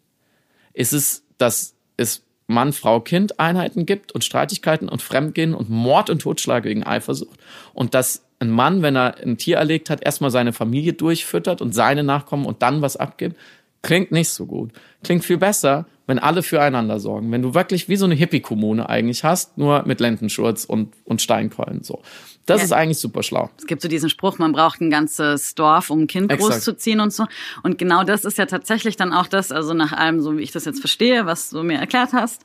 [0.74, 6.82] Ist es, dass es Mann-Frau-Kind-Einheiten gibt und Streitigkeiten und Fremdgehen und Mord und Totschlag wegen
[6.82, 7.38] Eifersucht
[7.74, 11.74] und dass ein Mann, wenn er ein Tier erlegt hat, erstmal seine Familie durchfüttert und
[11.74, 13.36] seine Nachkommen und dann was abgibt,
[13.82, 14.72] klingt nicht so gut.
[15.02, 17.30] Klingt viel besser, wenn alle füreinander sorgen.
[17.30, 21.84] Wenn du wirklich wie so eine Hippie-Kommune eigentlich hast, nur mit Lendenschurz und, und Steinkeulen
[21.84, 22.00] so.
[22.46, 22.64] Das ja.
[22.64, 23.50] ist eigentlich super schlau.
[23.58, 26.50] Es gibt so diesen Spruch, man braucht ein ganzes Dorf, um ein Kind Exakt.
[26.50, 27.26] großzuziehen und so.
[27.62, 30.50] Und genau das ist ja tatsächlich dann auch das, also nach allem, so wie ich
[30.50, 32.42] das jetzt verstehe, was du mir erklärt hast,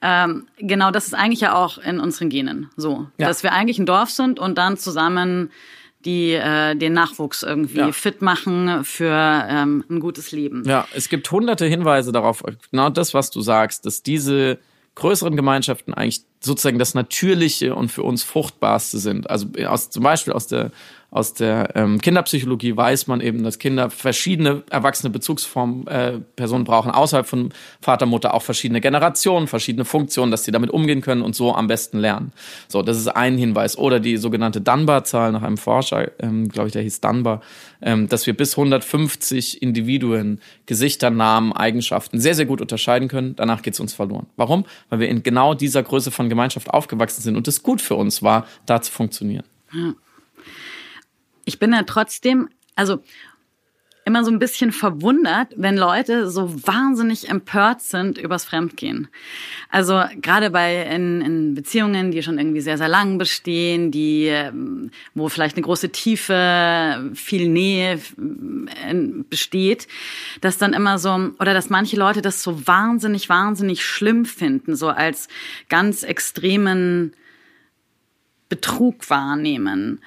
[0.00, 3.08] ähm, genau das ist eigentlich ja auch in unseren Genen so.
[3.18, 3.28] Ja.
[3.28, 5.50] Dass wir eigentlich ein Dorf sind und dann zusammen
[6.04, 7.92] die äh, den Nachwuchs irgendwie ja.
[7.92, 10.64] fit machen für ähm, ein gutes Leben.
[10.66, 14.58] Ja, es gibt hunderte Hinweise darauf, genau das, was du sagst, dass diese
[14.94, 19.30] größeren Gemeinschaften eigentlich sozusagen das Natürliche und für uns Fruchtbarste sind.
[19.30, 20.72] Also aus, zum Beispiel aus der
[21.12, 26.90] aus der ähm, Kinderpsychologie weiß man eben, dass Kinder verschiedene erwachsene Bezugsformen äh, Personen brauchen,
[26.90, 27.52] außerhalb von
[27.82, 31.66] Vater, Mutter auch verschiedene Generationen, verschiedene Funktionen, dass sie damit umgehen können und so am
[31.66, 32.32] besten lernen.
[32.66, 33.76] So, das ist ein Hinweis.
[33.76, 37.42] Oder die sogenannte Dunbar-Zahl nach einem Forscher, ähm, glaube ich, der hieß Dunbar,
[37.82, 43.36] ähm, dass wir bis 150 Individuen, Gesichter, Namen, Eigenschaften sehr, sehr gut unterscheiden können.
[43.36, 44.28] Danach geht's uns verloren.
[44.36, 44.64] Warum?
[44.88, 48.22] Weil wir in genau dieser Größe von Gemeinschaft aufgewachsen sind und es gut für uns
[48.22, 49.44] war, da zu funktionieren.
[51.44, 53.02] Ich bin ja trotzdem, also
[54.04, 59.08] immer so ein bisschen verwundert, wenn Leute so wahnsinnig empört sind übers Fremdgehen.
[59.68, 64.90] Also gerade bei in, in Beziehungen, die schon irgendwie sehr, sehr lang bestehen, die, ähm,
[65.14, 68.94] wo vielleicht eine große Tiefe, viel Nähe äh,
[69.28, 69.86] besteht,
[70.40, 74.88] dass dann immer so, oder dass manche Leute das so wahnsinnig, wahnsinnig schlimm finden, so
[74.88, 75.28] als
[75.68, 77.12] ganz extremen
[78.48, 80.00] Betrug wahrnehmen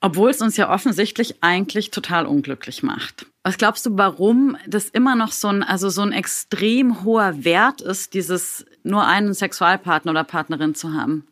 [0.00, 3.26] obwohl es uns ja offensichtlich eigentlich total unglücklich macht.
[3.42, 7.80] Was glaubst du, warum das immer noch so ein, also so ein extrem hoher Wert
[7.80, 11.26] ist, dieses nur einen Sexualpartner oder Partnerin zu haben?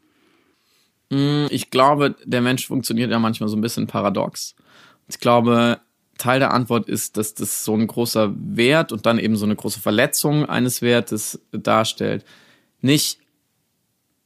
[1.11, 4.55] Mm, ich glaube, der Mensch funktioniert ja manchmal so ein bisschen paradox.
[5.09, 5.81] Ich glaube,
[6.19, 9.57] Teil der Antwort ist, dass das so ein großer Wert und dann eben so eine
[9.57, 12.25] große Verletzung eines Wertes darstellt.
[12.81, 13.19] Nicht,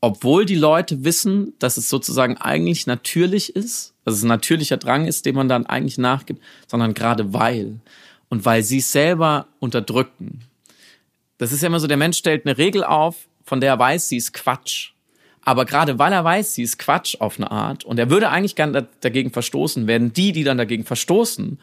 [0.00, 5.06] obwohl die Leute wissen, dass es sozusagen eigentlich natürlich ist, dass es ein natürlicher Drang
[5.06, 7.80] ist, dem man dann eigentlich nachgibt, sondern gerade weil.
[8.28, 10.40] Und weil sie es selber unterdrücken.
[11.38, 14.08] Das ist ja immer so, der Mensch stellt eine Regel auf, von der er weiß,
[14.08, 14.92] sie ist Quatsch.
[15.42, 18.54] Aber gerade weil er weiß, sie ist Quatsch auf eine Art und er würde eigentlich
[18.54, 21.58] gern dagegen verstoßen, werden die, die dann dagegen verstoßen,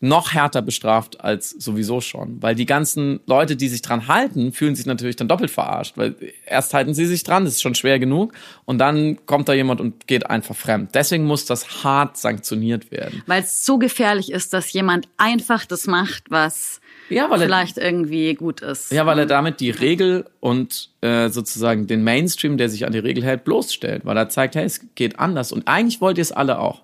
[0.00, 2.42] noch härter bestraft als sowieso schon.
[2.42, 5.98] Weil die ganzen Leute, die sich dran halten, fühlen sich natürlich dann doppelt verarscht.
[5.98, 8.32] Weil erst halten sie sich dran, das ist schon schwer genug.
[8.64, 10.94] Und dann kommt da jemand und geht einfach fremd.
[10.94, 13.22] Deswegen muss das hart sanktioniert werden.
[13.26, 16.80] Weil es so gefährlich ist, dass jemand einfach das macht, was
[17.10, 18.90] ja, weil vielleicht er, irgendwie gut ist.
[18.92, 22.98] Ja, weil er damit die Regel und äh, sozusagen den Mainstream, der sich an die
[22.98, 24.06] Regel hält, bloßstellt.
[24.06, 25.52] Weil er zeigt, hey, es geht anders.
[25.52, 26.82] Und eigentlich wollt ihr es alle auch.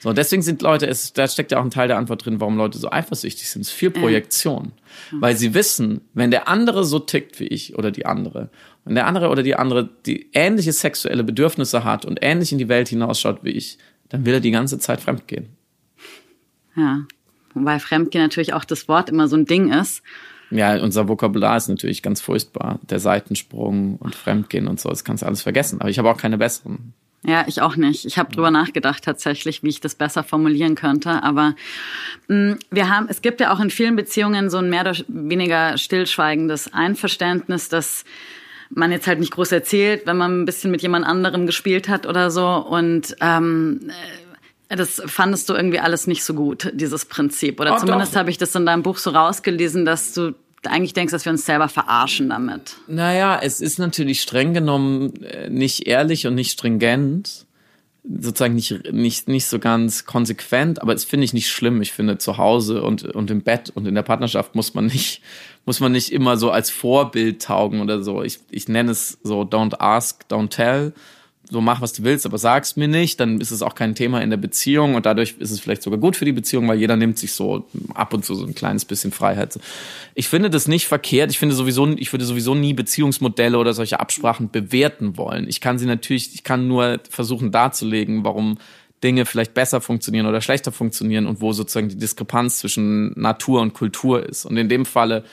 [0.00, 2.56] So, deswegen sind Leute, es, da steckt ja auch ein Teil der Antwort drin, warum
[2.56, 3.62] Leute so eifersüchtig sind.
[3.62, 4.72] Es ist viel Projektion.
[5.10, 5.20] Mhm.
[5.20, 8.50] Weil sie wissen, wenn der andere so tickt wie ich oder die andere,
[8.84, 12.68] wenn der andere oder die andere die ähnliche sexuelle Bedürfnisse hat und ähnlich in die
[12.68, 13.78] Welt hinausschaut wie ich,
[14.08, 15.48] dann will er die ganze Zeit fremdgehen.
[16.76, 17.04] Ja.
[17.54, 20.02] Wobei Fremdgehen natürlich auch das Wort immer so ein Ding ist.
[20.50, 22.78] Ja, unser Vokabular ist natürlich ganz furchtbar.
[22.82, 25.80] Der Seitensprung und Fremdgehen und so, das kannst du alles vergessen.
[25.80, 26.92] Aber ich habe auch keine besseren.
[27.24, 28.04] Ja, ich auch nicht.
[28.04, 31.22] Ich habe drüber nachgedacht tatsächlich, wie ich das besser formulieren könnte.
[31.22, 31.54] Aber
[32.28, 34.94] mh, mm, wir haben, es gibt ja auch in vielen Beziehungen so ein mehr oder
[35.08, 38.04] weniger stillschweigendes Einverständnis, dass
[38.70, 42.06] man jetzt halt nicht groß erzählt, wenn man ein bisschen mit jemand anderem gespielt hat
[42.06, 42.46] oder so.
[42.46, 43.90] Und ähm,
[44.68, 47.60] äh, das fandest du irgendwie alles nicht so gut, dieses Prinzip.
[47.60, 50.34] Oder oh, zumindest habe ich das in deinem Buch so rausgelesen, dass du
[50.66, 52.76] eigentlich denkst, dass wir uns selber verarschen damit.
[52.86, 57.46] Naja, es ist natürlich streng genommen äh, nicht ehrlich und nicht stringent.
[58.08, 61.82] Sozusagen nicht, nicht, nicht so ganz konsequent, aber das finde ich nicht schlimm.
[61.82, 65.22] Ich finde, zu Hause und, und im Bett und in der Partnerschaft muss man nicht,
[65.64, 68.22] muss man nicht immer so als Vorbild taugen oder so.
[68.22, 70.92] Ich, ich nenne es so don't ask, don't tell
[71.48, 74.20] so mach, was du willst, aber sag's mir nicht, dann ist es auch kein Thema
[74.20, 76.96] in der Beziehung und dadurch ist es vielleicht sogar gut für die Beziehung, weil jeder
[76.96, 79.58] nimmt sich so ab und zu so ein kleines bisschen Freiheit.
[80.14, 81.30] Ich finde das nicht verkehrt.
[81.30, 85.48] Ich finde sowieso, ich würde sowieso nie Beziehungsmodelle oder solche Absprachen bewerten wollen.
[85.48, 88.58] Ich kann sie natürlich, ich kann nur versuchen darzulegen, warum
[89.04, 93.74] Dinge vielleicht besser funktionieren oder schlechter funktionieren und wo sozusagen die Diskrepanz zwischen Natur und
[93.74, 94.46] Kultur ist.
[94.46, 95.24] Und in dem Falle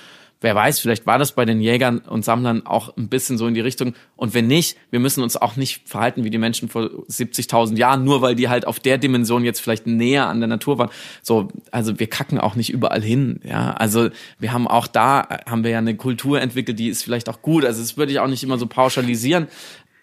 [0.43, 3.53] wer weiß, vielleicht war das bei den Jägern und Sammlern auch ein bisschen so in
[3.53, 3.95] die Richtung.
[4.17, 8.03] Und wenn nicht, wir müssen uns auch nicht verhalten wie die Menschen vor 70.000 Jahren,
[8.03, 10.89] nur weil die halt auf der Dimension jetzt vielleicht näher an der Natur waren.
[11.21, 13.39] So, also wir kacken auch nicht überall hin.
[13.43, 17.29] Ja, also wir haben auch da haben wir ja eine Kultur entwickelt, die ist vielleicht
[17.29, 17.63] auch gut.
[17.63, 19.47] Also das würde ich auch nicht immer so pauschalisieren.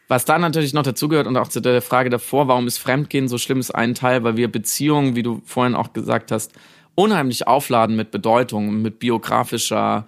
[0.08, 3.38] Was da natürlich noch dazugehört und auch zu der Frage davor, warum ist Fremdgehen so
[3.38, 6.52] schlimm, ist ein Teil, weil wir Beziehungen, wie du vorhin auch gesagt hast,
[6.94, 10.06] unheimlich aufladen mit Bedeutung, mit biografischer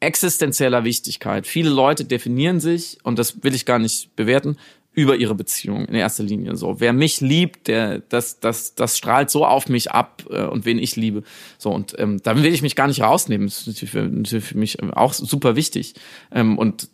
[0.00, 1.46] existenzieller Wichtigkeit.
[1.46, 4.56] Viele Leute definieren sich, und das will ich gar nicht bewerten,
[4.98, 6.56] über ihre Beziehung in erster Linie.
[6.56, 10.64] So, wer mich liebt, der das das das strahlt so auf mich ab äh, und
[10.64, 11.22] wen ich liebe.
[11.56, 13.46] So und ähm, da will ich mich gar nicht rausnehmen.
[13.46, 15.94] Das ist natürlich für, natürlich für mich auch super wichtig
[16.32, 16.88] ähm, und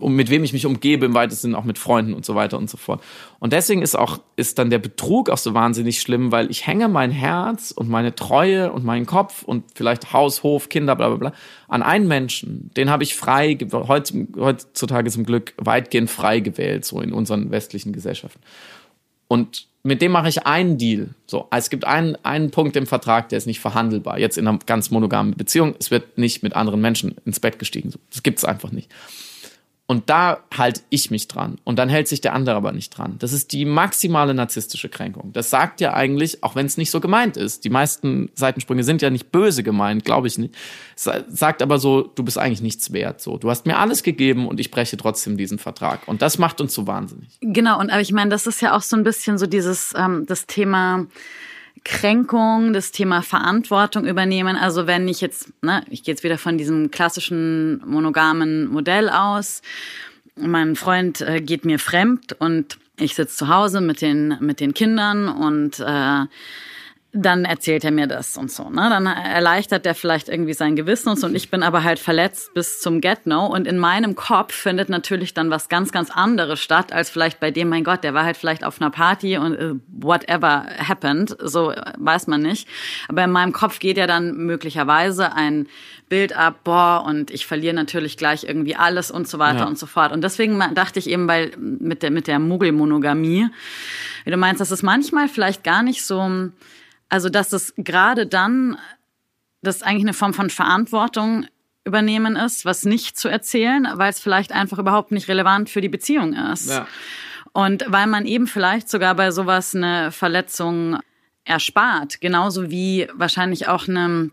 [0.00, 2.70] mit wem ich mich umgebe im weitesten Sinne auch mit Freunden und so weiter und
[2.70, 3.02] so fort.
[3.38, 6.88] Und deswegen ist auch ist dann der Betrug auch so wahnsinnig schlimm, weil ich hänge
[6.88, 11.16] mein Herz und meine Treue und meinen Kopf und vielleicht Haus, Hof, Kinder, bla bla
[11.16, 11.32] bla
[11.68, 12.70] an einen Menschen.
[12.76, 18.40] Den habe ich frei heutzutage zum Glück weitgehend frei gewählt so in unseren westlichen Gesellschaften.
[19.28, 21.10] Und mit dem mache ich einen Deal.
[21.26, 24.18] So, es gibt einen, einen Punkt im Vertrag, der ist nicht verhandelbar.
[24.18, 27.92] Jetzt in einer ganz monogamen Beziehung, es wird nicht mit anderen Menschen ins Bett gestiegen.
[28.10, 28.90] Das gibt es einfach nicht.
[29.88, 31.58] Und da halte ich mich dran.
[31.62, 33.16] Und dann hält sich der andere aber nicht dran.
[33.20, 35.32] Das ist die maximale narzisstische Kränkung.
[35.32, 37.64] Das sagt ja eigentlich, auch wenn es nicht so gemeint ist.
[37.64, 40.56] Die meisten Seitensprünge sind ja nicht böse gemeint, glaube ich nicht.
[40.96, 43.20] Sagt aber so, du bist eigentlich nichts wert.
[43.20, 46.08] So, du hast mir alles gegeben und ich breche trotzdem diesen Vertrag.
[46.08, 47.38] Und das macht uns so wahnsinnig.
[47.40, 47.78] Genau.
[47.78, 50.46] Und aber ich meine, das ist ja auch so ein bisschen so dieses, ähm, das
[50.46, 51.06] Thema,
[51.86, 54.56] Kränkung, das Thema Verantwortung übernehmen.
[54.56, 59.62] Also wenn ich jetzt, ne, ich gehe jetzt wieder von diesem klassischen monogamen Modell aus.
[60.34, 64.74] Mein Freund äh, geht mir fremd und ich sitze zu Hause mit den mit den
[64.74, 66.24] Kindern und äh,
[67.16, 68.68] dann erzählt er mir das und so.
[68.68, 68.88] Ne?
[68.90, 71.26] Dann erleichtert er vielleicht irgendwie sein Gewissen und so.
[71.26, 73.46] Und ich bin aber halt verletzt bis zum Get-No.
[73.46, 77.50] Und in meinem Kopf findet natürlich dann was ganz, ganz anderes statt, als vielleicht bei
[77.50, 81.36] dem, mein Gott, der war halt vielleicht auf einer Party und uh, whatever happened.
[81.42, 82.68] So weiß man nicht.
[83.08, 85.68] Aber in meinem Kopf geht ja dann möglicherweise ein
[86.08, 89.66] Bild ab, boah, und ich verliere natürlich gleich irgendwie alles und so weiter ja.
[89.66, 90.12] und so fort.
[90.12, 93.48] Und deswegen dachte ich eben bei, mit der, mit der Muggelmonogamie,
[94.24, 96.50] wie du meinst, dass es manchmal vielleicht gar nicht so,
[97.08, 98.78] also, dass es gerade dann,
[99.62, 101.46] das eigentlich eine Form von Verantwortung
[101.84, 105.88] übernehmen ist, was nicht zu erzählen, weil es vielleicht einfach überhaupt nicht relevant für die
[105.88, 106.70] Beziehung ist.
[106.70, 106.86] Ja.
[107.52, 110.98] Und weil man eben vielleicht sogar bei sowas eine Verletzung
[111.44, 114.30] erspart, genauso wie wahrscheinlich auch eine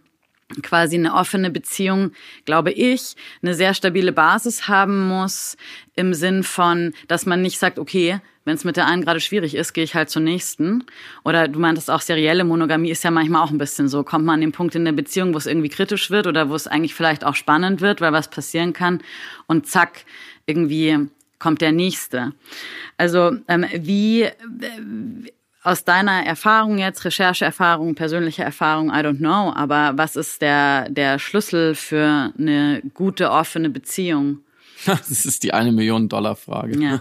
[0.62, 2.12] quasi eine offene Beziehung,
[2.46, 5.58] glaube ich, eine sehr stabile Basis haben muss
[5.96, 9.56] im Sinn von, dass man nicht sagt, okay, wenn es mit der einen gerade schwierig
[9.56, 10.84] ist, gehe ich halt zur nächsten.
[11.24, 14.04] Oder du meintest auch, serielle Monogamie ist ja manchmal auch ein bisschen so.
[14.04, 16.56] Kommt man an den Punkt in der Beziehung, wo es irgendwie kritisch wird oder wo
[16.56, 19.02] es eigentlich vielleicht auch spannend wird, weil was passieren kann
[19.48, 20.04] und zack,
[20.46, 21.08] irgendwie
[21.40, 22.34] kommt der nächste.
[22.98, 24.28] Also ähm, wie
[25.64, 31.20] aus deiner Erfahrung jetzt, Rechercheerfahrung, persönliche Erfahrung, I don't know, aber was ist der, der
[31.20, 34.40] Schlüssel für eine gute, offene Beziehung?
[34.86, 36.78] Das ist die eine Million Dollar Frage.
[36.78, 37.00] Ja.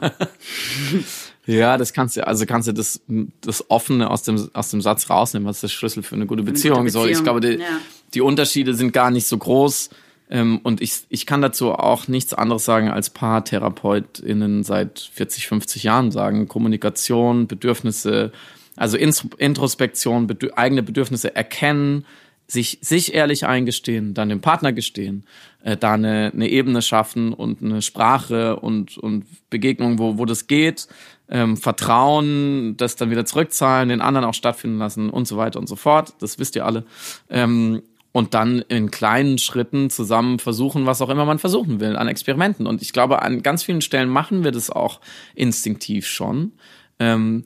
[1.46, 3.00] ja, das kannst du, also kannst du das,
[3.40, 6.44] das Offene aus dem, aus dem Satz rausnehmen, was ist der Schlüssel für eine gute
[6.44, 7.02] Beziehung, eine gute Beziehung.
[7.02, 7.10] soll.
[7.10, 7.80] Ich glaube, die, ja.
[8.14, 9.90] die Unterschiede sind gar nicht so groß.
[10.32, 15.82] Ähm, und ich, ich kann dazu auch nichts anderes sagen, als PaartherapeutInnen seit 40, 50
[15.82, 16.48] Jahren sagen.
[16.48, 18.32] Kommunikation, Bedürfnisse,
[18.74, 22.06] also Introspektion, bedür eigene Bedürfnisse erkennen,
[22.46, 25.26] sich, sich ehrlich eingestehen, dann dem Partner gestehen,
[25.62, 30.46] äh, da eine, eine Ebene schaffen und eine Sprache und, und Begegnung, wo, wo das
[30.46, 30.88] geht,
[31.28, 35.68] ähm, Vertrauen, das dann wieder zurückzahlen, den anderen auch stattfinden lassen und so weiter und
[35.68, 36.14] so fort.
[36.20, 36.84] Das wisst ihr alle.
[37.28, 37.82] Ähm,
[38.12, 42.66] und dann in kleinen Schritten zusammen versuchen, was auch immer man versuchen will, an Experimenten.
[42.66, 45.00] Und ich glaube, an ganz vielen Stellen machen wir das auch
[45.34, 46.52] instinktiv schon.
[46.98, 47.44] Ähm,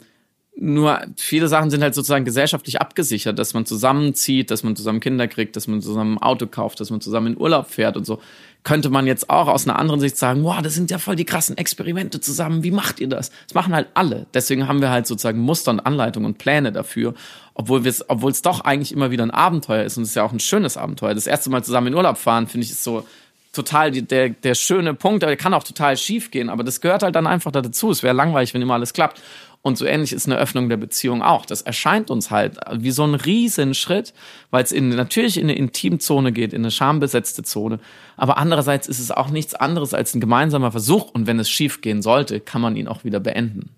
[0.59, 5.29] nur viele Sachen sind halt sozusagen gesellschaftlich abgesichert, dass man zusammenzieht, dass man zusammen Kinder
[5.29, 8.21] kriegt, dass man zusammen ein Auto kauft, dass man zusammen in Urlaub fährt und so.
[8.65, 11.27] Könnte man jetzt auch aus einer anderen Sicht sagen, wow, das sind ja voll die
[11.27, 13.31] krassen Experimente zusammen, wie macht ihr das?
[13.47, 14.27] Das machen halt alle.
[14.33, 17.13] Deswegen haben wir halt sozusagen Muster und Anleitungen und Pläne dafür,
[17.57, 20.15] obwohl wir es, obwohl es doch eigentlich immer wieder ein Abenteuer ist und es ist
[20.15, 21.15] ja auch ein schönes Abenteuer.
[21.15, 23.07] Das erste Mal zusammen in Urlaub fahren, finde ich, ist so
[23.53, 27.03] total die, der, der schöne Punkt, der kann auch total schief gehen, aber das gehört
[27.03, 27.91] halt dann einfach dazu.
[27.91, 29.23] Es wäre langweilig, wenn immer alles klappt.
[29.63, 31.45] Und so ähnlich ist eine Öffnung der Beziehung auch.
[31.45, 34.13] Das erscheint uns halt wie so ein Riesenschritt,
[34.51, 37.81] weil es in, natürlich in eine Intimzone geht, in eine schambesetzte Zone.
[38.17, 41.11] Aber andererseits ist es auch nichts anderes als ein gemeinsamer Versuch.
[41.11, 43.71] Und wenn es schief gehen sollte, kann man ihn auch wieder beenden.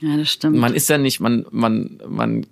[0.00, 0.56] Ja, das stimmt.
[0.56, 2.46] Man ist ja nicht, man, man, man,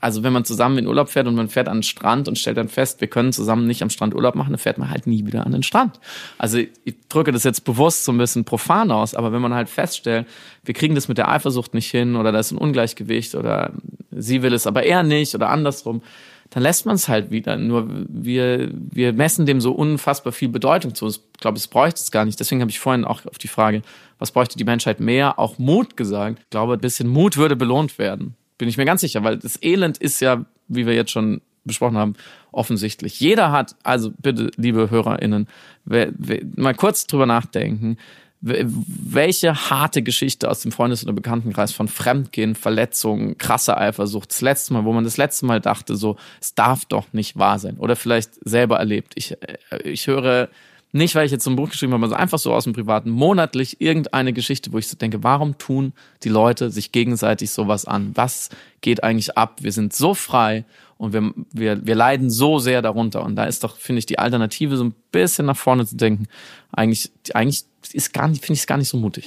[0.00, 2.56] also wenn man zusammen in Urlaub fährt und man fährt an den Strand und stellt
[2.56, 5.26] dann fest, wir können zusammen nicht am Strand Urlaub machen, dann fährt man halt nie
[5.26, 5.98] wieder an den Strand.
[6.38, 9.68] Also ich drücke das jetzt bewusst so ein bisschen profan aus, aber wenn man halt
[9.68, 10.26] feststellt,
[10.64, 13.72] wir kriegen das mit der Eifersucht nicht hin oder da ist ein Ungleichgewicht oder
[14.12, 16.02] sie will es aber er nicht oder andersrum,
[16.50, 17.56] dann lässt man es halt wieder.
[17.56, 21.08] Nur wir, wir messen dem so unfassbar viel Bedeutung zu.
[21.08, 22.38] Ich glaube, es bräuchte es gar nicht.
[22.38, 23.82] Deswegen habe ich vorhin auch auf die Frage,
[24.18, 26.40] was bräuchte die Menschheit mehr, auch Mut gesagt.
[26.40, 28.36] Ich glaube, ein bisschen Mut würde belohnt werden.
[28.58, 31.98] Bin ich mir ganz sicher, weil das Elend ist ja, wie wir jetzt schon besprochen
[31.98, 32.14] haben,
[32.52, 33.18] offensichtlich.
[33.20, 35.48] Jeder hat, also bitte, liebe HörerInnen,
[35.84, 37.98] mal kurz drüber nachdenken
[38.46, 44.72] welche harte Geschichte aus dem Freundes- oder Bekanntenkreis von Fremdgehen, Verletzungen, krasse Eifersucht, das letzte
[44.72, 47.76] Mal, wo man das letzte Mal dachte, so, es darf doch nicht wahr sein.
[47.78, 49.14] Oder vielleicht selber erlebt.
[49.16, 50.48] Ich, äh, ich höre
[50.96, 53.10] nicht, weil ich jetzt so ein Buch geschrieben habe, sondern einfach so aus dem Privaten,
[53.10, 55.92] monatlich irgendeine Geschichte, wo ich so denke, warum tun
[56.22, 58.12] die Leute sich gegenseitig sowas an?
[58.14, 58.48] Was
[58.80, 59.58] geht eigentlich ab?
[59.62, 60.64] Wir sind so frei
[60.98, 63.24] und wir, wir, wir leiden so sehr darunter.
[63.24, 66.28] Und da ist doch, finde ich, die Alternative so ein bisschen nach vorne zu denken,
[66.72, 69.26] eigentlich, eigentlich ist gar nicht, finde ich es gar nicht so mutig.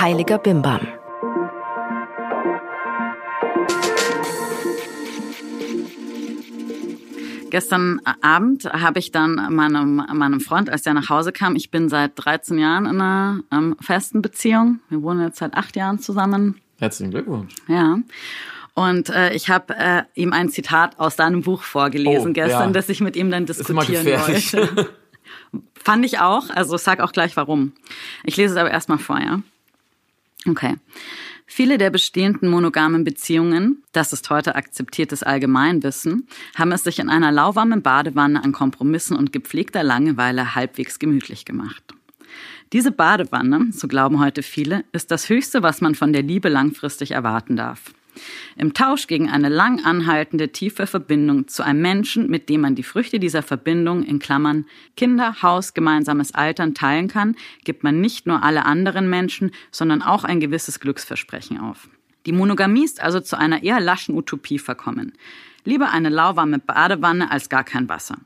[0.00, 0.80] Heiliger Bimbam.
[7.54, 11.88] Gestern Abend habe ich dann meinem, meinem Freund, als der nach Hause kam, ich bin
[11.88, 14.80] seit 13 Jahren in einer ähm, festen Beziehung.
[14.88, 16.60] Wir wohnen jetzt seit acht Jahren zusammen.
[16.80, 17.54] Herzlichen Glückwunsch.
[17.68, 17.98] Ja.
[18.74, 22.72] Und äh, ich habe äh, ihm ein Zitat aus deinem Buch vorgelesen oh, gestern, ja.
[22.72, 24.90] das ich mit ihm dann diskutieren wollte.
[25.76, 26.50] Fand ich auch.
[26.50, 27.70] Also sag auch gleich warum.
[28.24, 29.42] Ich lese es aber erstmal vor, ja.
[30.48, 30.74] Okay.
[31.46, 36.26] Viele der bestehenden monogamen Beziehungen, das ist heute akzeptiertes Allgemeinwissen,
[36.56, 41.82] haben es sich in einer lauwarmen Badewanne an Kompromissen und gepflegter Langeweile halbwegs gemütlich gemacht.
[42.72, 47.12] Diese Badewanne, so glauben heute viele, ist das Höchste, was man von der Liebe langfristig
[47.12, 47.92] erwarten darf.
[48.56, 52.82] Im Tausch gegen eine lang anhaltende, tiefe Verbindung zu einem Menschen, mit dem man die
[52.82, 58.42] Früchte dieser Verbindung in Klammern Kinder, Haus, gemeinsames Altern teilen kann, gibt man nicht nur
[58.42, 61.88] alle anderen Menschen, sondern auch ein gewisses Glücksversprechen auf.
[62.26, 65.12] Die Monogamie ist also zu einer eher laschen Utopie verkommen.
[65.64, 68.18] Lieber eine lauwarme Badewanne als gar kein Wasser.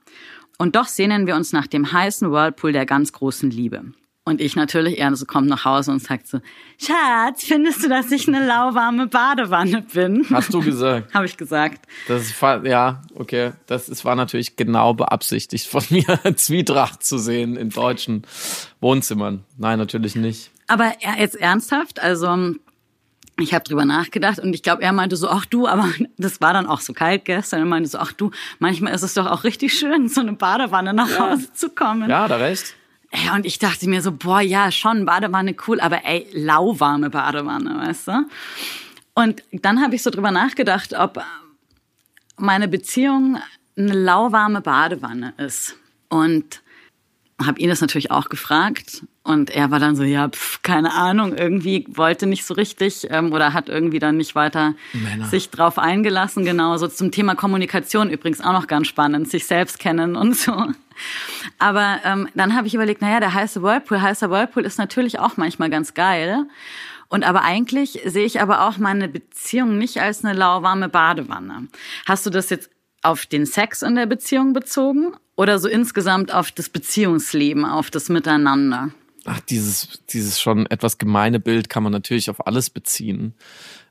[0.59, 3.85] Und doch sehnen wir uns nach dem heißen Whirlpool der ganz großen Liebe.
[4.29, 6.41] Und ich natürlich, er so kommt nach Hause und sagt so,
[6.79, 10.27] Schatz, findest du, dass ich eine lauwarme Badewanne bin?
[10.31, 11.15] Hast du gesagt?
[11.15, 11.87] Habe ich gesagt.
[12.09, 13.53] Das ist, ja, okay.
[13.67, 18.27] Das ist, war natürlich genau beabsichtigt von mir, Zwietracht zu sehen in deutschen
[18.81, 19.45] Wohnzimmern.
[19.57, 20.51] Nein, natürlich nicht.
[20.67, 22.55] Aber jetzt ernsthaft, also
[23.41, 26.53] ich habe drüber nachgedacht und ich glaube, er meinte so, ach du, aber das war
[26.53, 27.61] dann auch so kalt gestern.
[27.61, 30.93] Er meinte so, ach du, manchmal ist es doch auch richtig schön, so eine Badewanne
[30.93, 32.11] nach Hause zu kommen.
[32.11, 32.75] Ja, da recht.
[33.13, 37.79] Ja, und ich dachte mir so, boah, ja, schon Badewanne cool, aber ey, lauwarme Badewanne,
[37.87, 38.29] weißt du?
[39.15, 41.23] Und dann habe ich so drüber nachgedacht, ob
[42.37, 43.39] meine Beziehung
[43.77, 45.77] eine lauwarme Badewanne ist.
[46.09, 46.63] Und
[47.45, 51.37] habe ihn das natürlich auch gefragt und er war dann so, ja, pf, keine Ahnung,
[51.37, 55.27] irgendwie wollte nicht so richtig ähm, oder hat irgendwie dann nicht weiter Männer.
[55.27, 56.47] sich drauf eingelassen.
[56.47, 60.53] Genau, so zum Thema Kommunikation übrigens auch noch ganz spannend, sich selbst kennen und so.
[61.59, 65.37] Aber ähm, dann habe ich überlegt, naja, der heiße Whirlpool, heißer Whirlpool ist natürlich auch
[65.37, 66.47] manchmal ganz geil.
[67.09, 71.69] Und aber eigentlich sehe ich aber auch meine Beziehung nicht als eine lauwarme Badewanne.
[72.07, 72.71] Hast du das jetzt
[73.03, 78.09] auf den Sex in der Beziehung bezogen oder so insgesamt auf das Beziehungsleben, auf das
[78.09, 78.91] Miteinander?
[79.25, 83.35] Ach, dieses, dieses schon etwas gemeine Bild kann man natürlich auf alles beziehen.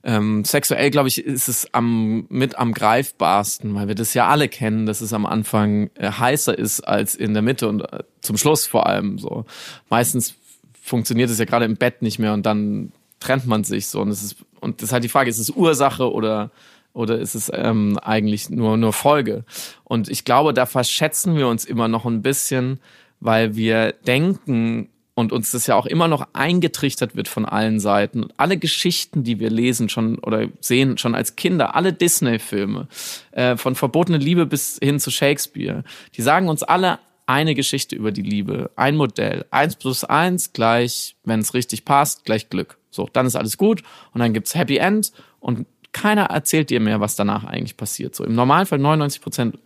[0.04, 4.48] Ähm, sexuell, glaube ich, ist es am, mit am greifbarsten, weil wir das ja alle
[4.48, 8.38] kennen, dass es am Anfang äh, heißer ist als in der Mitte und äh, zum
[8.38, 9.46] Schluss vor allem so.
[9.90, 10.36] Meistens
[10.82, 14.10] funktioniert es ja gerade im Bett nicht mehr und dann trennt man sich so und
[14.10, 16.52] es ist und das ist halt die Frage, ist es Ursache oder
[16.94, 19.44] oder ist es ähm, eigentlich nur nur Folge?
[19.84, 22.80] Und ich glaube, da verschätzen wir uns immer noch ein bisschen,
[23.20, 28.22] weil wir denken, und uns das ja auch immer noch eingetrichtert wird von allen Seiten.
[28.22, 32.88] Und alle Geschichten, die wir lesen schon oder sehen schon als Kinder, alle Disney-Filme,
[33.32, 35.84] äh, von verbotene Liebe bis hin zu Shakespeare,
[36.16, 39.46] die sagen uns alle eine Geschichte über die Liebe, ein Modell.
[39.50, 42.78] Eins plus eins gleich, wenn es richtig passt, gleich Glück.
[42.92, 43.82] So, dann ist alles gut
[44.14, 45.66] und dann gibt's Happy End und
[45.98, 48.14] keiner erzählt dir mehr, was danach eigentlich passiert.
[48.14, 49.58] So im Normalfall 99 Prozent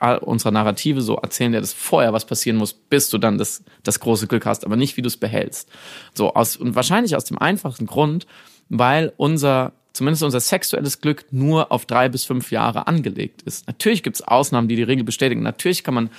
[0.00, 3.64] äh, unserer Narrative so erzählen dir das vorher, was passieren muss, bis du dann das,
[3.82, 5.68] das große Glück hast, aber nicht, wie du es behältst.
[6.14, 8.28] So aus, und wahrscheinlich aus dem einfachen Grund,
[8.68, 13.66] weil unser zumindest unser sexuelles Glück nur auf drei bis fünf Jahre angelegt ist.
[13.66, 15.42] Natürlich gibt es Ausnahmen, die die Regel bestätigen.
[15.42, 16.10] Natürlich kann man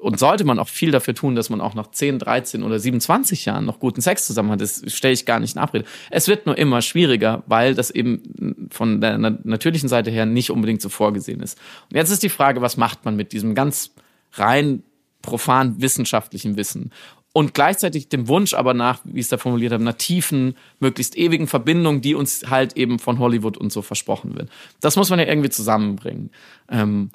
[0.00, 3.44] und sollte man auch viel dafür tun, dass man auch nach 10, 13 oder 27
[3.44, 4.60] Jahren noch guten Sex zusammen hat.
[4.60, 5.84] Das stelle ich gar nicht in Abrede.
[6.10, 10.82] Es wird nur immer schwieriger, weil das eben von der natürlichen Seite her nicht unbedingt
[10.82, 11.58] so vorgesehen ist.
[11.90, 13.92] Und jetzt ist die Frage, was macht man mit diesem ganz
[14.32, 14.82] rein
[15.22, 16.90] profan wissenschaftlichen Wissen?
[17.32, 21.16] Und gleichzeitig dem Wunsch aber nach, wie ich es da formuliert habe, einer tiefen, möglichst
[21.16, 24.50] ewigen Verbindung, die uns halt eben von Hollywood und so versprochen wird.
[24.80, 26.30] Das muss man ja irgendwie zusammenbringen.
[26.68, 27.10] Ähm,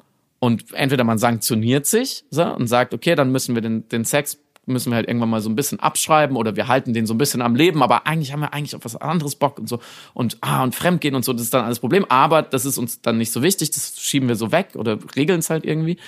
[0.46, 4.38] und entweder man sanktioniert sich so, und sagt, okay, dann müssen wir den, den Sex
[4.68, 7.18] müssen wir halt irgendwann mal so ein bisschen abschreiben oder wir halten den so ein
[7.18, 9.80] bisschen am Leben, aber eigentlich haben wir eigentlich auf was anderes Bock und so.
[10.14, 13.00] Und ah und Fremdgehen und so, das ist dann alles Problem, aber das ist uns
[13.00, 15.98] dann nicht so wichtig, das schieben wir so weg oder regeln es halt irgendwie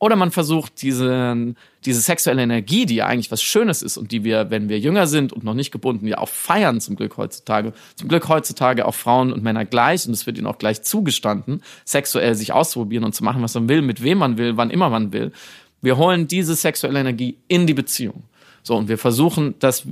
[0.00, 4.22] oder man versucht, diese, diese sexuelle Energie, die ja eigentlich was Schönes ist und die
[4.22, 7.72] wir, wenn wir jünger sind und noch nicht gebunden, ja auch feiern zum Glück heutzutage.
[7.96, 11.62] Zum Glück heutzutage auch Frauen und Männer gleich und es wird ihnen auch gleich zugestanden,
[11.84, 14.88] sexuell sich auszuprobieren und zu machen, was man will, mit wem man will, wann immer
[14.88, 15.32] man will.
[15.82, 18.22] Wir holen diese sexuelle Energie in die Beziehung.
[18.62, 19.86] So, und wir versuchen, das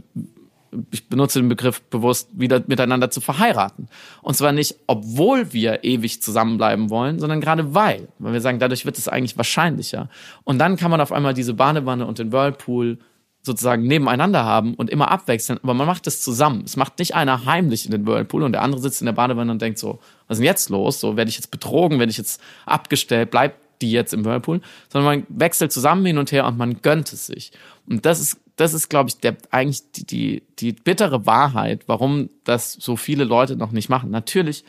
[0.91, 3.89] ich benutze den Begriff bewusst, wieder miteinander zu verheiraten.
[4.23, 8.09] Und zwar nicht, obwohl wir ewig zusammenbleiben wollen, sondern gerade weil.
[8.19, 10.09] Weil wir sagen, dadurch wird es eigentlich wahrscheinlicher.
[10.45, 12.99] Und dann kann man auf einmal diese Badewanne und den Whirlpool
[13.47, 16.63] sozusagen nebeneinander haben und immer abwechseln, aber man macht es zusammen.
[16.67, 19.53] Es macht nicht einer heimlich in den Whirlpool und der andere sitzt in der Badewanne
[19.53, 21.01] und denkt so, was ist denn jetzt los?
[21.01, 25.21] So, werde ich jetzt betrogen, werde ich jetzt abgestellt, bleibt die jetzt im Whirlpool, sondern
[25.21, 27.53] man wechselt zusammen hin und her und man gönnt es sich.
[27.89, 32.31] Und das ist das ist, glaube ich, der, eigentlich die, die, die bittere Wahrheit, warum
[32.45, 34.11] das so viele Leute noch nicht machen.
[34.11, 34.65] Natürlich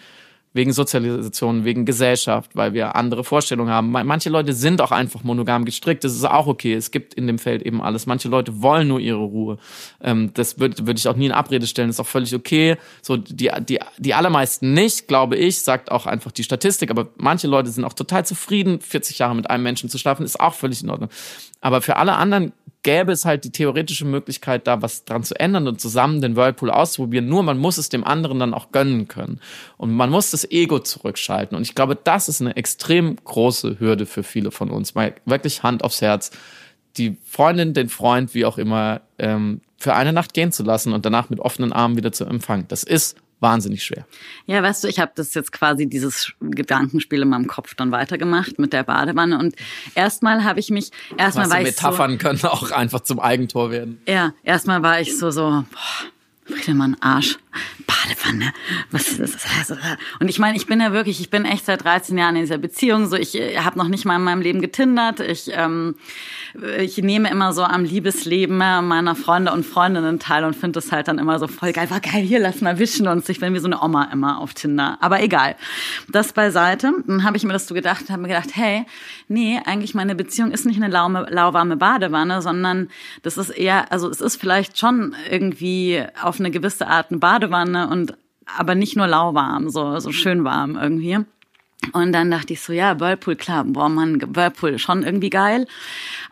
[0.58, 3.92] wegen Sozialisation, wegen Gesellschaft, weil wir andere Vorstellungen haben.
[3.92, 6.74] Manche Leute sind auch einfach monogam gestrickt, das ist auch okay.
[6.74, 8.08] Es gibt in dem Feld eben alles.
[8.08, 9.58] Manche Leute wollen nur ihre Ruhe.
[10.02, 12.76] Ähm, das würde würd ich auch nie in Abrede stellen, das ist auch völlig okay.
[13.02, 17.48] So die, die, die allermeisten nicht, glaube ich, sagt auch einfach die Statistik, aber manche
[17.48, 20.82] Leute sind auch total zufrieden, 40 Jahre mit einem Menschen zu schlafen, ist auch völlig
[20.82, 21.10] in Ordnung.
[21.62, 22.52] Aber für alle anderen
[22.88, 26.72] gäbe es halt die theoretische Möglichkeit, da was dran zu ändern und zusammen den Whirlpool
[26.72, 27.28] auszuprobieren.
[27.28, 29.42] Nur man muss es dem anderen dann auch gönnen können.
[29.76, 31.58] Und man muss das Ego zurückschalten.
[31.58, 34.96] Und ich glaube, das ist eine extrem große Hürde für viele von uns.
[34.96, 36.32] Mal wirklich Hand aufs Herz.
[36.96, 41.06] Die Freundin, den Freund, wie auch immer, ähm, für eine Nacht gehen zu lassen und
[41.06, 42.70] danach mit offenen Armen wieder zu empfangen.
[42.70, 44.06] Das ist wahnsinnig schwer.
[44.46, 48.60] Ja, weißt du, ich habe das jetzt quasi dieses Gedankenspiel in meinem Kopf dann weitergemacht
[48.60, 49.56] mit der Badewanne und
[49.96, 54.02] erstmal habe ich mich erstmal war ich Metaphern so, können auch einfach zum Eigentor werden.
[54.08, 56.10] Ja, erstmal war ich so so boah,
[56.48, 57.38] Friedemann Arsch.
[57.88, 58.54] Badewanne.
[58.92, 59.78] Was ist das?
[60.20, 62.58] Und ich meine, ich bin ja wirklich, ich bin echt seit 13 Jahren in dieser
[62.58, 63.08] Beziehung.
[63.08, 65.20] So, ich äh, habe noch nicht mal in meinem Leben getindert.
[65.20, 65.96] Ich, ähm,
[66.80, 71.08] ich nehme immer so am Liebesleben meiner Freunde und Freundinnen teil und finde das halt
[71.08, 71.90] dann immer so voll geil.
[71.90, 73.30] War geil, hier lass mal wischen uns.
[73.30, 74.98] Ich bin wie so eine Oma immer auf Tinder.
[75.02, 75.56] Aber egal.
[76.10, 76.92] Das beiseite.
[77.06, 78.86] Dann habe ich mir das so gedacht, habe mir gedacht, hey,
[79.28, 82.90] nee, eigentlich meine Beziehung ist nicht eine laume, lauwarme Badewanne, sondern
[83.22, 87.90] das ist eher, also es ist vielleicht schon irgendwie auf eine gewisse Art eine Badewanne
[87.90, 88.14] und
[88.58, 91.20] aber nicht nur lauwarm, so, so schön warm irgendwie.
[91.94, 95.68] Und dann dachte ich so, ja, Whirlpool, klar, boah, Mann, Whirlpool, schon irgendwie geil.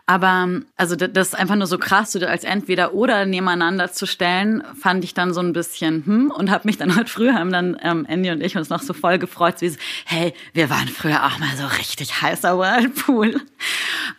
[0.04, 4.62] Aber also das ist einfach nur so krass, so als entweder oder nebeneinander zu stellen,
[4.78, 7.76] fand ich dann so ein bisschen hm und habe mich dann halt früher haben dann
[7.82, 11.24] ähm, Andy und ich uns noch so voll gefreut, wie so, hey, wir waren früher
[11.26, 13.40] auch mal so richtig heißer Whirlpool.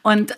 [0.02, 0.38] Und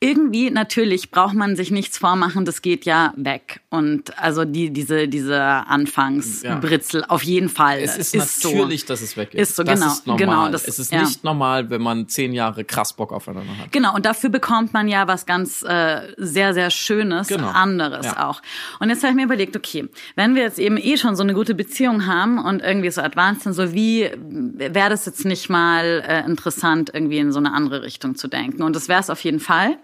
[0.00, 3.60] irgendwie natürlich braucht man sich nichts vormachen, das geht ja weg.
[3.76, 7.08] Und also die, diese, diese Anfangsbritzel ja.
[7.08, 7.78] auf jeden Fall.
[7.80, 8.86] Es ist, ist natürlich, so.
[8.88, 9.50] dass es weg ist.
[9.50, 9.92] Ist so, das genau.
[9.92, 10.26] Ist normal.
[10.26, 11.02] genau das, es ist ja.
[11.02, 13.72] nicht normal, wenn man zehn Jahre krass Bock aufeinander hat.
[13.72, 17.48] Genau, und dafür bekommt man ja was ganz äh, sehr, sehr Schönes, genau.
[17.48, 18.28] anderes ja.
[18.28, 18.42] auch.
[18.80, 21.34] Und jetzt habe ich mir überlegt, okay, wenn wir jetzt eben eh schon so eine
[21.34, 26.02] gute Beziehung haben und irgendwie so advanced sind, so wie wäre das jetzt nicht mal
[26.06, 28.62] äh, interessant, irgendwie in so eine andere Richtung zu denken?
[28.62, 29.76] Und das wäre es auf jeden Fall.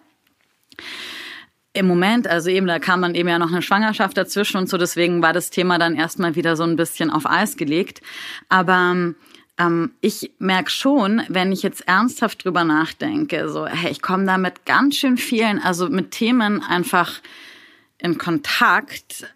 [1.75, 4.77] Im Moment, also eben, da kam dann eben ja noch eine Schwangerschaft dazwischen und so,
[4.77, 8.03] deswegen war das Thema dann erstmal wieder so ein bisschen auf Eis gelegt.
[8.51, 9.15] Aber
[9.59, 14.39] ähm, ich merke schon, wenn ich jetzt ernsthaft drüber nachdenke, so, hey, ich komme da
[14.39, 17.21] mit ganz schön vielen, also mit Themen einfach
[17.99, 19.27] in Kontakt,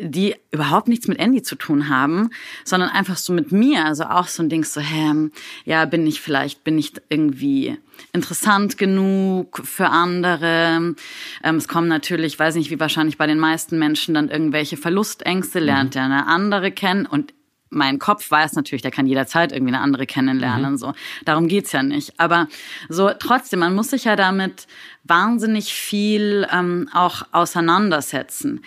[0.00, 2.30] die überhaupt nichts mit Andy zu tun haben,
[2.64, 3.84] sondern einfach so mit mir.
[3.84, 5.30] Also auch so ein Ding so, hä,
[5.64, 7.76] ja, bin ich vielleicht, bin ich irgendwie
[8.12, 10.94] interessant genug für andere.
[11.42, 15.58] Ähm, es kommen natürlich, weiß nicht, wie wahrscheinlich bei den meisten Menschen dann irgendwelche Verlustängste,
[15.58, 16.02] lernt mhm.
[16.02, 17.34] eine andere kennen und
[17.70, 20.72] mein Kopf weiß natürlich, der kann jederzeit irgendwie eine andere kennenlernen.
[20.72, 20.76] Mhm.
[20.76, 20.92] So,
[21.24, 22.18] darum geht's ja nicht.
[22.18, 22.48] Aber
[22.88, 24.66] so trotzdem, man muss sich ja damit
[25.04, 28.64] wahnsinnig viel ähm, auch auseinandersetzen.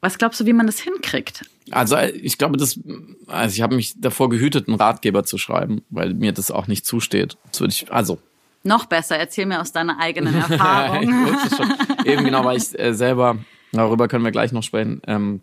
[0.00, 1.44] Was glaubst du, wie man das hinkriegt?
[1.70, 2.78] Also ich glaube, das,
[3.26, 6.86] also ich habe mich davor gehütet, einen Ratgeber zu schreiben, weil mir das auch nicht
[6.86, 7.36] zusteht.
[7.50, 8.18] Das würde ich, also
[8.62, 11.28] noch besser, erzähl mir aus deiner eigenen Erfahrung.
[12.04, 13.38] Eben genau, weil ich äh, selber,
[13.72, 15.40] darüber können wir gleich noch sprechen, ähm,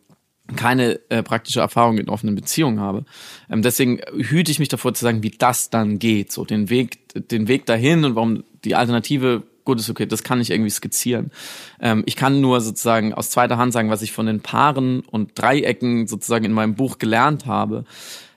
[0.56, 3.06] keine äh, praktische Erfahrung in offenen Beziehungen habe.
[3.50, 7.30] Ähm, deswegen hüte ich mich davor zu sagen, wie das dann geht, so den Weg,
[7.30, 11.32] den Weg dahin und warum die Alternative gut ist okay, das kann ich irgendwie skizzieren.
[11.80, 15.32] Ähm, ich kann nur sozusagen aus zweiter Hand sagen, was ich von den Paaren und
[15.36, 17.86] Dreiecken sozusagen in meinem Buch gelernt habe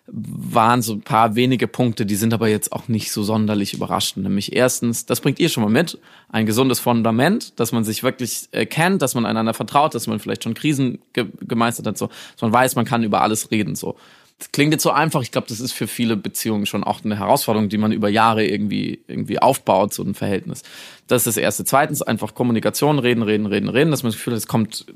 [0.09, 4.23] waren so ein paar wenige Punkte, die sind aber jetzt auch nicht so sonderlich überraschend.
[4.23, 5.99] Nämlich erstens, das bringt ihr schon mal mit,
[6.29, 10.45] ein gesundes Fundament, dass man sich wirklich kennt, dass man einander vertraut, dass man vielleicht
[10.45, 13.97] schon Krisen ge gemeistert hat, so, dass man weiß, man kann über alles reden, so.
[14.39, 15.23] Das klingt jetzt so einfach.
[15.23, 18.45] Ich glaube, das ist für viele Beziehungen schon auch eine Herausforderung, die man über Jahre
[18.45, 20.63] irgendwie, irgendwie aufbaut, so ein Verhältnis.
[21.07, 21.65] Das ist das Erste.
[21.65, 24.87] Zweitens einfach Kommunikation, reden, reden, reden, reden, dass man das Gefühl hat, es kommt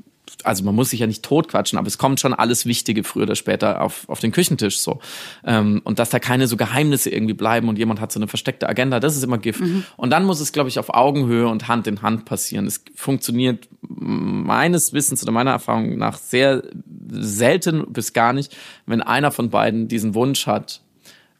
[0.43, 3.35] also man muss sich ja nicht totquatschen, aber es kommt schon alles Wichtige früher oder
[3.35, 4.99] später auf, auf den Küchentisch so.
[5.45, 8.67] Ähm, und dass da keine so Geheimnisse irgendwie bleiben und jemand hat so eine versteckte
[8.67, 9.61] Agenda, das ist immer Gift.
[9.61, 9.83] Mhm.
[9.97, 12.65] Und dann muss es, glaube ich, auf Augenhöhe und Hand in Hand passieren.
[12.67, 16.63] Es funktioniert meines Wissens oder meiner Erfahrung nach sehr
[17.09, 18.55] selten bis gar nicht,
[18.85, 20.81] wenn einer von beiden diesen Wunsch hat,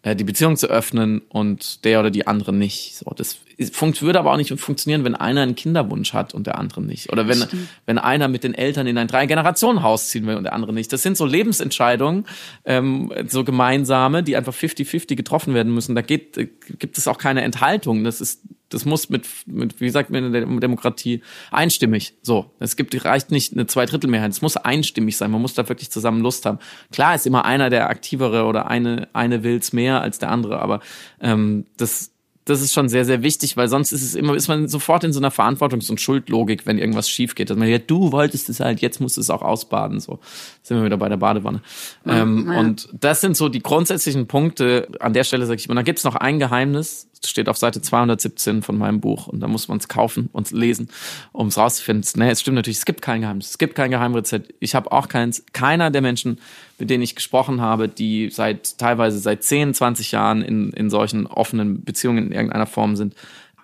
[0.03, 2.95] äh, die Beziehung zu öffnen und der oder die andere nicht.
[2.95, 3.37] So, das
[3.71, 7.11] funkt, würde aber auch nicht funktionieren, wenn einer einen Kinderwunsch hat und der andere nicht.
[7.11, 7.45] Oder wenn,
[7.85, 10.91] wenn einer mit den Eltern in ein Drei-Generationen-Haus ziehen will und der andere nicht.
[10.91, 12.25] Das sind so Lebensentscheidungen,
[12.65, 15.93] ähm, so gemeinsame, die einfach 50-50 getroffen werden müssen.
[15.93, 16.33] Da geht,
[16.79, 18.03] gibt es auch keine Enthaltung.
[18.03, 18.41] Das ist
[18.73, 22.13] das muss mit, mit wie sagt man in der Demokratie, einstimmig.
[22.21, 24.31] So, es gibt reicht nicht eine Zweidrittelmehrheit.
[24.31, 25.31] Es muss einstimmig sein.
[25.31, 26.59] Man muss da wirklich zusammen Lust haben.
[26.91, 30.79] Klar ist immer einer der aktivere oder eine eine will's mehr als der andere, aber
[31.21, 32.11] ähm, das
[32.45, 35.13] das ist schon sehr, sehr wichtig, weil sonst ist es immer, ist man sofort in
[35.13, 37.49] so einer Verantwortungs- und Schuldlogik, wenn irgendwas schief geht.
[37.49, 39.99] Dass man ja, du wolltest es halt, jetzt musst du es auch ausbaden.
[39.99, 40.19] So
[40.63, 41.61] sind wir wieder bei der Badewanne.
[42.05, 42.59] Ja, ähm, ja.
[42.59, 44.87] Und das sind so die grundsätzlichen Punkte.
[44.99, 48.61] An der Stelle sage ich, und dann gibt's noch ein Geheimnis, steht auf Seite 217
[48.61, 50.89] von meinem Buch und da muss man es kaufen und lesen,
[51.31, 52.09] um es rauszufinden.
[52.15, 54.53] Nee, es stimmt natürlich, es gibt kein Geheimnis, es gibt kein Geheimrezept.
[54.59, 55.43] Ich habe auch keins.
[55.53, 56.39] Keiner der Menschen,
[56.79, 61.27] mit denen ich gesprochen habe, die seit teilweise seit 10, 20 Jahren in, in solchen
[61.27, 63.15] offenen Beziehungen in irgendeiner Form sind,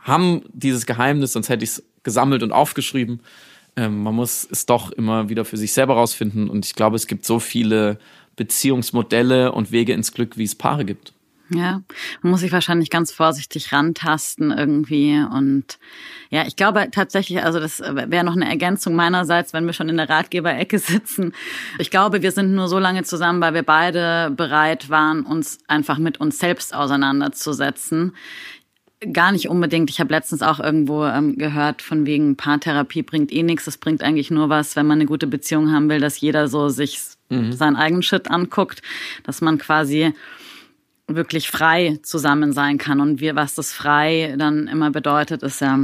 [0.01, 3.19] haben dieses Geheimnis, sonst hätte ich es gesammelt und aufgeschrieben.
[3.75, 7.07] Ähm, man muss es doch immer wieder für sich selber rausfinden und ich glaube, es
[7.07, 7.99] gibt so viele
[8.35, 11.13] Beziehungsmodelle und Wege ins Glück, wie es Paare gibt.
[11.49, 11.81] Ja,
[12.21, 15.79] man muss sich wahrscheinlich ganz vorsichtig rantasten irgendwie und
[16.29, 19.97] ja, ich glaube tatsächlich, also das wäre noch eine Ergänzung meinerseits, wenn wir schon in
[19.97, 21.33] der Ratgeberecke sitzen.
[21.79, 25.97] Ich glaube, wir sind nur so lange zusammen, weil wir beide bereit waren, uns einfach
[25.97, 28.13] mit uns selbst auseinanderzusetzen.
[29.13, 29.91] Gar nicht unbedingt.
[29.91, 33.67] Ich habe letztens auch irgendwo ähm, gehört, von wegen Paartherapie bringt eh nichts.
[33.67, 36.69] Es bringt eigentlich nur was, wenn man eine gute Beziehung haben will, dass jeder so
[36.69, 37.53] sich mhm.
[37.53, 38.81] seinen eigenen Shit anguckt,
[39.23, 40.13] dass man quasi
[41.07, 42.99] wirklich frei zusammen sein kann.
[42.99, 45.79] Und wir, was das frei dann immer bedeutet, ist ja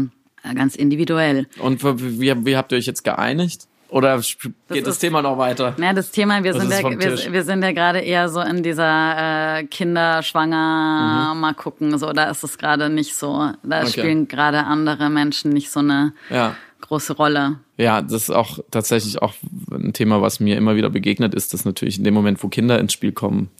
[0.55, 1.47] ganz individuell.
[1.59, 3.67] Und wie, wie habt ihr euch jetzt geeinigt?
[3.93, 5.75] Oder geht das, das Thema noch weiter?
[5.79, 9.59] Ja, das Thema, wir, sind ja, wir, wir, sind ja gerade eher so in dieser
[9.59, 11.39] äh, Kinderschwanger, mhm.
[11.39, 13.51] mal gucken, so, da ist es gerade nicht so.
[13.61, 13.89] Da okay.
[13.89, 16.55] spielen gerade andere Menschen nicht so eine ja.
[16.81, 17.59] große Rolle.
[17.77, 19.35] Ja, das ist auch tatsächlich auch
[19.71, 22.79] ein Thema, was mir immer wieder begegnet ist, dass natürlich in dem Moment, wo Kinder
[22.79, 23.51] ins Spiel kommen,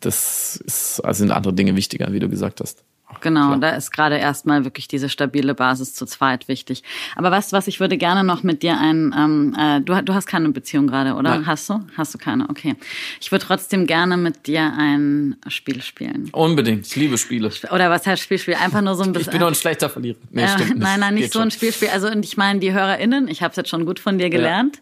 [0.00, 2.84] das ist, also sind andere Dinge wichtiger, wie du gesagt hast.
[3.20, 3.58] Genau, Klar.
[3.58, 6.82] da ist gerade erstmal wirklich diese stabile Basis zu zweit wichtig.
[7.16, 10.14] Aber weißt du was, ich würde gerne noch mit dir ein, ähm, äh, du, du
[10.14, 11.30] hast keine Beziehung gerade, oder?
[11.30, 11.46] Nein.
[11.46, 11.80] Hast du?
[11.96, 12.76] Hast du keine, okay.
[13.20, 16.28] Ich würde trotzdem gerne mit dir ein Spiel spielen.
[16.32, 17.50] Unbedingt, ich liebe Spiele.
[17.72, 18.54] Oder was heißt Spielspiel?
[18.54, 19.28] Einfach nur so ein bisschen.
[19.28, 20.18] Ich bin nur ein schlechter Verlierer.
[20.30, 20.78] Nee, äh, stimmt nicht.
[20.82, 21.88] Nein, nein, nicht Geht so ein Spielspiel.
[21.88, 24.80] Also und ich meine, die HörerInnen, ich habe es jetzt schon gut von dir gelernt,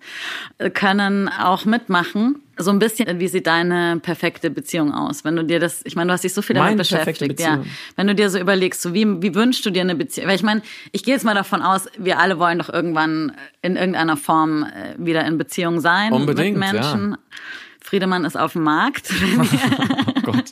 [0.61, 0.69] ja.
[0.69, 5.25] können auch mitmachen so ein bisschen, wie sieht deine perfekte Beziehung aus?
[5.25, 7.63] Wenn du dir das, ich meine, du hast dich so viel damit Meine beschäftigt, ja.
[7.97, 10.29] Wenn du dir so überlegst, so wie, wie wünschst du dir eine Beziehung?
[10.29, 13.33] Weil ich meine, ich gehe jetzt mal davon aus, wir alle wollen doch irgendwann
[13.63, 17.11] in irgendeiner Form äh, wieder in Beziehung sein Unbedingt, mit Menschen.
[17.13, 17.19] Ja.
[17.81, 19.11] Friedemann ist auf dem Markt.
[20.17, 20.51] oh Gott.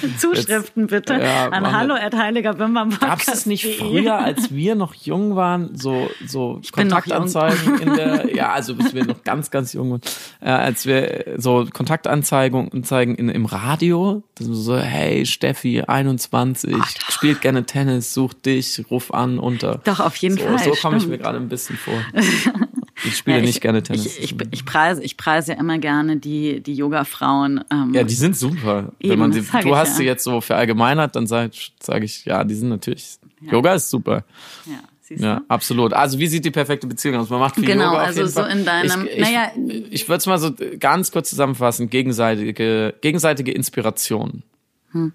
[0.18, 5.36] Zuschriften Jetzt, bitte ja, an hallo at Gab es nicht früher, als wir noch jung
[5.36, 10.00] waren, so, so Kontaktanzeigen in der, ja, also bis wir noch ganz, ganz jung waren,
[10.40, 17.40] äh, als wir so Kontaktanzeigen zeigen in, im Radio, so, hey, Steffi, 21, oh, spielt
[17.40, 19.80] gerne Tennis, sucht dich, ruf an, unter.
[19.84, 20.58] Doch, auf jeden so, Fall.
[20.58, 21.94] So komme ich mir gerade ein bisschen vor.
[23.04, 24.06] Ich spiele ja, ich, nicht gerne Tennis.
[24.06, 27.64] Ich, ich, ich, preise, ich preise immer gerne die, die Yoga-Frauen.
[27.70, 28.92] Ähm, ja, die sind super.
[28.98, 29.94] Eben, Wenn man sie, du hast ja.
[29.94, 33.18] sie jetzt so verallgemeinert, dann sage sag ich, ja, die sind natürlich.
[33.40, 33.52] Ja.
[33.52, 34.24] Yoga ist super.
[34.66, 34.80] Ja.
[35.16, 35.92] Ja, absolut.
[35.92, 37.30] Also wie sieht die perfekte Beziehung aus?
[37.30, 38.50] Man macht viel genau, Yoga auf also jeden so Fall.
[38.56, 39.06] in deinem.
[39.06, 39.50] Ich, ich, naja,
[39.90, 44.44] ich würde es mal so ganz kurz zusammenfassen: gegenseitige, gegenseitige Inspiration.
[44.92, 45.12] Hm.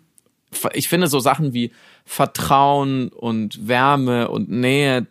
[0.74, 1.72] Ich finde so Sachen wie
[2.06, 5.08] Vertrauen und Wärme und Nähe,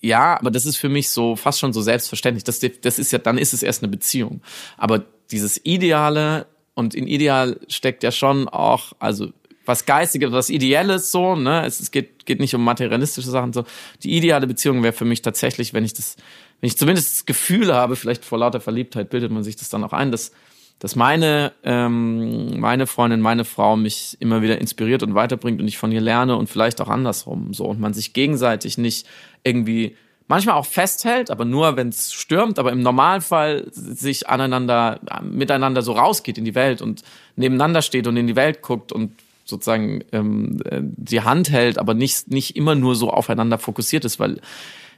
[0.00, 2.44] ja, aber das ist für mich so fast schon so selbstverständlich.
[2.44, 4.42] Das, das ist ja, dann ist es erst eine Beziehung.
[4.76, 9.28] Aber dieses Ideale und in Ideal steckt ja schon auch, also
[9.64, 11.64] was Geistiges, was Ideelles so, ne?
[11.64, 13.64] Es, es geht, geht nicht um materialistische Sachen so.
[14.02, 16.16] Die ideale Beziehung wäre für mich tatsächlich, wenn ich das,
[16.60, 19.84] wenn ich zumindest das Gefühl habe, vielleicht vor lauter Verliebtheit bildet man sich das dann
[19.84, 20.32] auch ein, dass
[20.80, 25.76] dass meine, ähm, meine Freundin, meine Frau mich immer wieder inspiriert und weiterbringt und ich
[25.76, 29.06] von ihr lerne und vielleicht auch andersrum so und man sich gegenseitig nicht
[29.44, 29.96] irgendwie
[30.30, 35.92] manchmal auch festhält, aber nur wenn es stürmt, aber im Normalfall sich aneinander, miteinander so
[35.92, 37.02] rausgeht in die Welt und
[37.34, 39.12] nebeneinander steht und in die Welt guckt und
[39.44, 44.40] sozusagen ähm, die Hand hält, aber nicht, nicht immer nur so aufeinander fokussiert ist, weil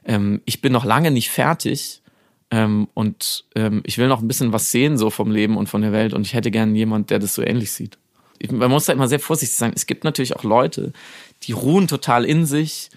[0.05, 2.03] ähm, ich bin noch lange nicht fertig
[2.51, 5.81] ähm, und ähm, ich will noch ein bisschen was sehen so vom Leben und von
[5.81, 7.97] der Welt und ich hätte gern jemand, der das so ähnlich sieht.
[8.39, 9.73] Ich, man muss da immer sehr vorsichtig sein.
[9.75, 10.93] Es gibt natürlich auch Leute,
[11.45, 12.91] die ruhen total in sich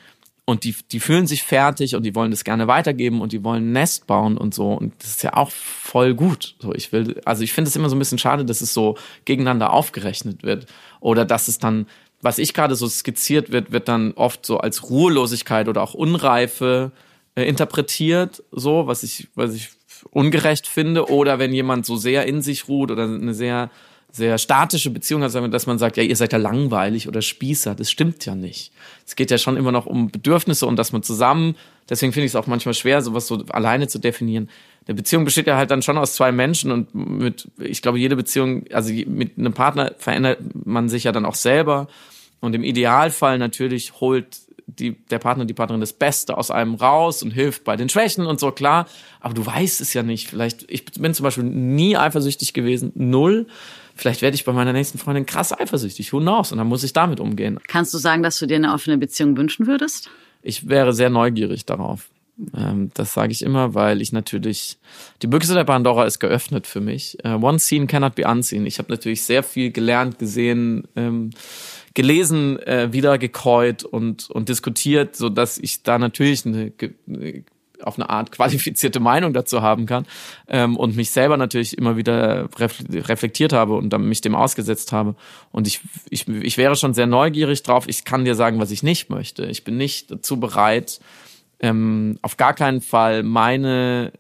[0.46, 3.70] und die, die fühlen sich fertig und die wollen das gerne weitergeben und die wollen
[3.70, 4.74] ein Nest bauen und so.
[4.74, 6.56] Und das ist ja auch voll gut.
[6.60, 8.96] So, ich will, also ich finde es immer so ein bisschen schade, dass es so
[9.26, 10.68] gegeneinander aufgerechnet wird.
[11.00, 11.88] Oder dass es dann,
[12.22, 16.91] was ich gerade so skizziert wird, wird dann oft so als Ruhelosigkeit oder auch Unreife
[17.34, 19.70] äh, interpretiert, so, was ich, was ich
[20.12, 23.72] ungerecht finde, oder wenn jemand so sehr in sich ruht oder eine sehr,
[24.16, 27.76] sehr statische Beziehung hat, dass man sagt, ja, ihr seid ja langweilig oder Spießer.
[27.76, 28.72] Das stimmt ja nicht.
[29.05, 31.55] Es geht ja schon immer noch um Bedürfnisse und dass man zusammen,
[31.89, 34.49] deswegen finde ich es auch manchmal schwer, sowas so alleine zu definieren.
[34.88, 38.16] Eine Beziehung besteht ja halt dann schon aus zwei Menschen und mit, ich glaube, jede
[38.16, 41.88] Beziehung, also mit einem Partner verändert man sich ja dann auch selber.
[42.39, 44.38] Und im Idealfall natürlich holt
[44.68, 48.26] die, der Partner, die Partnerin das Beste aus einem raus und hilft bei den Schwächen
[48.26, 48.88] und so, klar.
[49.20, 50.30] Aber du weißt es ja nicht.
[50.30, 53.47] Vielleicht, ich bin zum Beispiel nie eifersüchtig gewesen, null.
[53.96, 56.12] Vielleicht werde ich bei meiner nächsten Freundin krass eifersüchtig.
[56.14, 56.52] Who knows?
[56.52, 57.60] Und dann muss ich damit umgehen.
[57.68, 60.10] Kannst du sagen, dass du dir eine offene Beziehung wünschen würdest?
[60.41, 62.10] Ich wäre sehr neugierig darauf.
[62.56, 64.78] Ähm, das sage ich immer, weil ich natürlich
[65.22, 67.18] die Büchse der Pandora ist geöffnet für mich.
[67.26, 68.66] Uh, one scene cannot be unseen.
[68.66, 70.88] Ich habe natürlich sehr viel gelernt, gesehen.
[70.96, 71.32] Ähm,
[71.96, 76.72] gelesen, äh, wieder gekäut und, und diskutiert, so dass ich da natürlich eine,
[77.86, 80.06] auf eine Art qualifizierte Meinung dazu haben kann
[80.48, 85.16] ähm, und mich selber natürlich immer wieder reflektiert habe und dann mich dem ausgesetzt habe.
[85.52, 87.86] Und ich, ich, ich wäre schon sehr neugierig drauf.
[87.88, 89.46] Ich kann dir sagen, was ich nicht möchte.
[89.46, 91.00] Ich bin nicht dazu bereit,
[91.60, 94.12] ähm, auf gar keinen Fall meine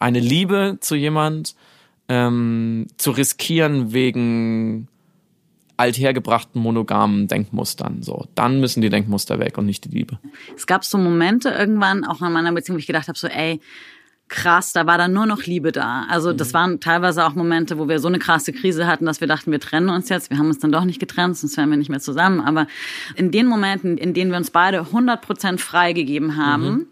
[0.00, 1.54] eine Liebe zu jemand
[2.08, 4.88] ähm, zu riskieren wegen
[5.80, 8.02] althergebrachten monogamen Denkmustern.
[8.02, 10.18] So, dann müssen die Denkmuster weg und nicht die Liebe.
[10.54, 13.60] Es gab so Momente irgendwann, auch in meiner Beziehung, wo ich gedacht habe, so, ey,
[14.28, 16.06] krass, da war dann nur noch Liebe da.
[16.08, 16.54] Also das mhm.
[16.54, 19.60] waren teilweise auch Momente, wo wir so eine krasse Krise hatten, dass wir dachten, wir
[19.60, 20.30] trennen uns jetzt.
[20.30, 22.40] Wir haben uns dann doch nicht getrennt, sonst wären wir nicht mehr zusammen.
[22.40, 22.66] Aber
[23.16, 26.86] in den Momenten, in denen wir uns beide 100 Prozent freigegeben haben, mhm.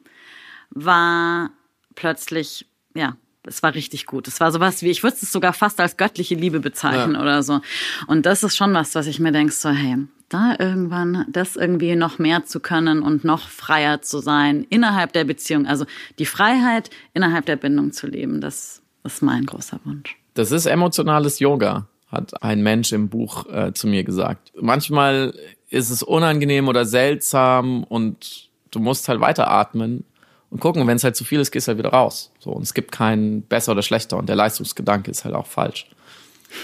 [0.71, 1.51] war
[1.95, 3.17] plötzlich, ja,
[3.49, 4.29] es war richtig gut.
[4.29, 7.21] Es war sowas wie, ich würde es sogar fast als göttliche Liebe bezeichnen ja.
[7.21, 7.61] oder so.
[8.07, 9.97] Und das ist schon was, was ich mir denke, so, hey,
[10.29, 15.25] da irgendwann das irgendwie noch mehr zu können und noch freier zu sein innerhalb der
[15.25, 15.67] Beziehung.
[15.67, 15.87] Also
[16.19, 20.17] die Freiheit innerhalb der Bindung zu leben, das ist mein großer Wunsch.
[20.35, 24.53] Das ist emotionales Yoga, hat ein Mensch im Buch äh, zu mir gesagt.
[24.61, 25.35] Manchmal
[25.71, 30.05] ist es unangenehm oder seltsam und du musst halt weiteratmen
[30.51, 30.87] und gucken.
[30.87, 32.33] Wenn es halt zu viel ist, gehst du halt wieder raus.
[32.39, 35.87] So, und es gibt keinen besser oder schlechter und der Leistungsgedanke ist halt auch falsch.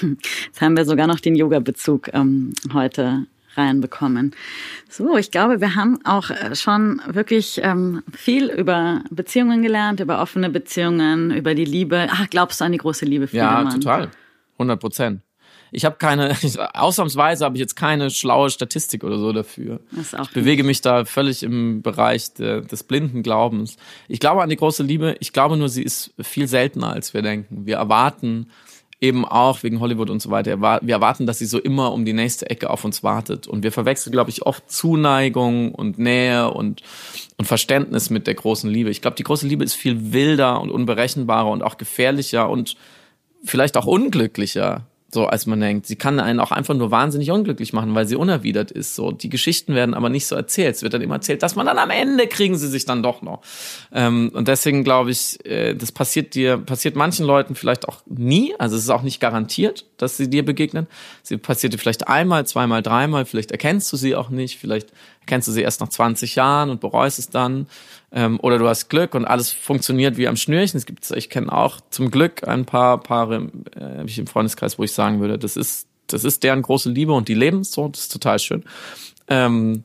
[0.01, 3.27] Jetzt haben wir sogar noch den Yoga-Bezug ähm, heute
[3.57, 4.35] reinbekommen.
[4.89, 10.21] So, ich glaube, wir haben auch äh, schon wirklich ähm, viel über Beziehungen gelernt, über
[10.21, 12.09] offene Beziehungen, über die Liebe.
[12.11, 13.29] Ach, glaubst du an die große Liebe?
[13.33, 14.11] Ja, total.
[14.55, 15.21] 100 Prozent.
[15.75, 16.37] Ich habe keine,
[16.75, 19.81] ausnahmsweise habe ich jetzt keine schlaue Statistik oder so dafür.
[19.93, 23.77] ich bewege mich da völlig im Bereich de, des blinden Glaubens.
[24.09, 25.17] Ich glaube an die große Liebe.
[25.19, 27.67] Ich glaube nur, sie ist viel seltener, als wir denken.
[27.67, 28.47] Wir erwarten
[29.01, 30.61] eben auch wegen Hollywood und so weiter.
[30.61, 33.47] Wir erwarten, dass sie so immer um die nächste Ecke auf uns wartet.
[33.47, 36.83] Und wir verwechseln, glaube ich, oft Zuneigung und Nähe und,
[37.37, 38.91] und Verständnis mit der großen Liebe.
[38.91, 42.77] Ich glaube, die große Liebe ist viel wilder und unberechenbarer und auch gefährlicher und
[43.45, 45.87] vielleicht auch unglücklicher so als man denkt.
[45.87, 48.95] Sie kann einen auch einfach nur wahnsinnig unglücklich machen, weil sie unerwidert ist.
[48.95, 50.77] So die Geschichten werden aber nicht so erzählt.
[50.77, 53.23] Es wird dann immer erzählt, dass man dann am Ende kriegen sie sich dann doch
[53.23, 53.41] noch.
[53.93, 58.55] Ähm, und deswegen glaube ich, äh, das passiert dir, passiert manchen Leuten vielleicht auch nie.
[58.59, 60.87] Also es ist auch nicht garantiert, dass sie dir begegnen.
[61.23, 63.25] Sie passiert dir vielleicht einmal, zweimal, dreimal.
[63.25, 64.59] Vielleicht erkennst du sie auch nicht.
[64.59, 67.67] Vielleicht erkennst du sie erst nach 20 Jahren und bereust es dann.
[68.17, 70.79] Ähm, oder du hast Glück und alles funktioniert wie am Schnürchen.
[70.79, 74.85] Es gibt, ich kenne auch zum Glück ein paar Paare äh, ich im Freundeskreis, wo
[74.85, 78.03] ich sagen würde, das ist, das ist deren große Liebe und die leben so, das
[78.03, 78.63] ist total schön.
[79.27, 79.83] Ähm,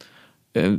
[0.53, 0.73] äh,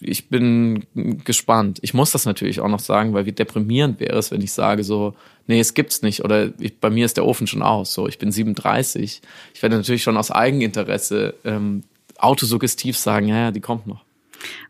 [0.00, 0.84] ich bin
[1.24, 1.78] gespannt.
[1.80, 4.84] Ich muss das natürlich auch noch sagen, weil wie deprimierend wäre es, wenn ich sage
[4.84, 5.14] so,
[5.46, 7.94] nee, es gibt's nicht oder ich, bei mir ist der Ofen schon aus.
[7.94, 9.22] So, ich bin 37.
[9.54, 11.84] Ich werde natürlich schon aus Eigeninteresse ähm,
[12.18, 14.04] autosuggestiv sagen, ja, ja, die kommt noch.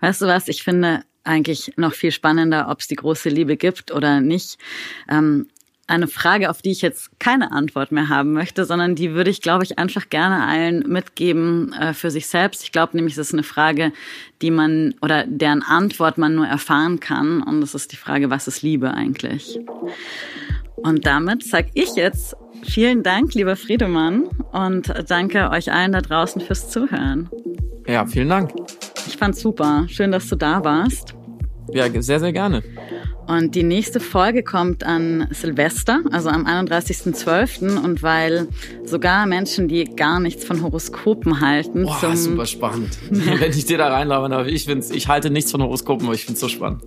[0.00, 0.46] Weißt du was?
[0.46, 4.58] Ich finde, eigentlich noch viel spannender, ob es die große Liebe gibt oder nicht.
[5.08, 5.46] Ähm,
[5.88, 9.42] eine Frage, auf die ich jetzt keine Antwort mehr haben möchte, sondern die würde ich,
[9.42, 12.62] glaube ich, einfach gerne allen mitgeben äh, für sich selbst.
[12.62, 13.92] Ich glaube nämlich, es ist eine Frage,
[14.40, 17.42] die man oder deren Antwort man nur erfahren kann.
[17.42, 19.58] Und das ist die Frage, was ist Liebe eigentlich?
[20.76, 26.40] Und damit sage ich jetzt vielen Dank, lieber Friedemann, und danke euch allen da draußen
[26.40, 27.28] fürs Zuhören.
[27.86, 28.52] Ja, vielen Dank.
[29.22, 29.86] Ich fand's super.
[29.88, 31.14] Schön, dass du da warst.
[31.72, 32.64] Ja, sehr, sehr gerne.
[33.28, 37.84] Und die nächste Folge kommt an Silvester, also am 31.12.
[37.84, 38.48] Und weil
[38.84, 41.84] sogar Menschen, die gar nichts von Horoskopen halten.
[41.84, 42.98] Boah, zum super spannend.
[43.10, 46.24] Wenn ich dir da reinlaufe, aber ich, find's, ich halte nichts von Horoskopen, aber ich
[46.24, 46.82] finde es so spannend.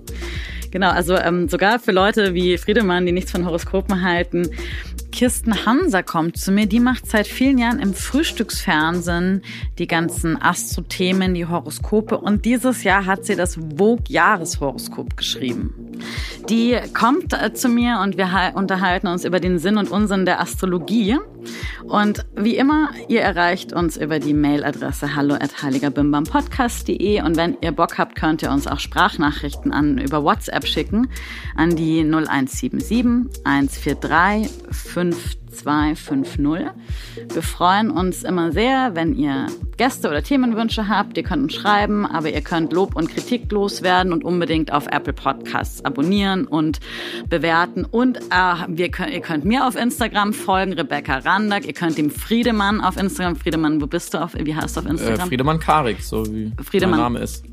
[0.72, 4.50] Genau, also ähm, sogar für Leute wie Friedemann, die nichts von Horoskopen halten,
[5.12, 6.66] Kirsten Hanser kommt zu mir.
[6.66, 9.44] Die macht seit vielen Jahren im Frühstücksfernsehen
[9.78, 12.18] die ganzen Astro-Themen, die Horoskope.
[12.18, 15.74] Und dieses Jahr hat sie das Vogue-Jahreshoroskop geschrieben.
[16.50, 20.42] Die kommt äh, zu mir und wir unterhalten uns über den Sinn und Unsinn der
[20.42, 21.18] Astrologie.
[21.84, 27.72] Und wie immer, ihr erreicht uns über die Mailadresse hallo at heiligerbimbampodcast.de und wenn ihr
[27.72, 31.08] Bock habt, könnt ihr uns auch Sprachnachrichten an über WhatsApp schicken
[31.56, 34.50] an die 0177 143
[34.96, 36.72] 50 250.
[37.34, 41.18] Wir freuen uns immer sehr, wenn ihr Gäste oder Themenwünsche habt.
[41.18, 45.14] Ihr könnt uns schreiben, aber ihr könnt Lob und Kritik loswerden und unbedingt auf Apple
[45.14, 46.80] Podcasts abonnieren und
[47.30, 47.86] bewerten.
[47.86, 51.66] Und äh, wir können, ihr könnt mir auf Instagram folgen, Rebecca Randack.
[51.66, 53.36] Ihr könnt dem Friedemann auf Instagram.
[53.36, 54.22] Friedemann, wo bist du?
[54.22, 55.28] Auf, wie heißt du auf Instagram?
[55.28, 57.00] Äh, Friedemann Karik, so wie Friedemann.
[57.00, 57.44] mein Name ist.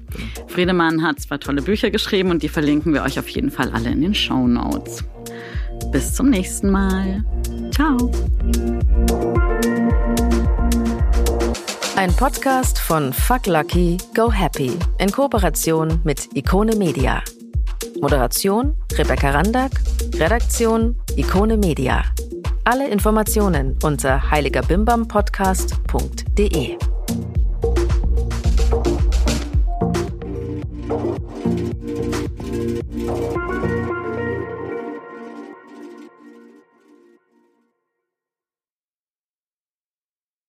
[0.48, 3.90] Friedemann hat zwei tolle Bücher geschrieben und die verlinken wir euch auf jeden Fall alle
[3.90, 5.02] in den Show Notes.
[5.90, 7.22] Bis zum nächsten Mal.
[7.70, 8.10] Ciao.
[11.96, 17.22] Ein Podcast von Fuck Lucky, Go Happy in Kooperation mit Ikone Media.
[18.00, 19.72] Moderation Rebecca Randack,
[20.14, 22.04] Redaktion Ikone Media.
[22.64, 26.78] Alle Informationen unter heiligerbimbampodcast.de.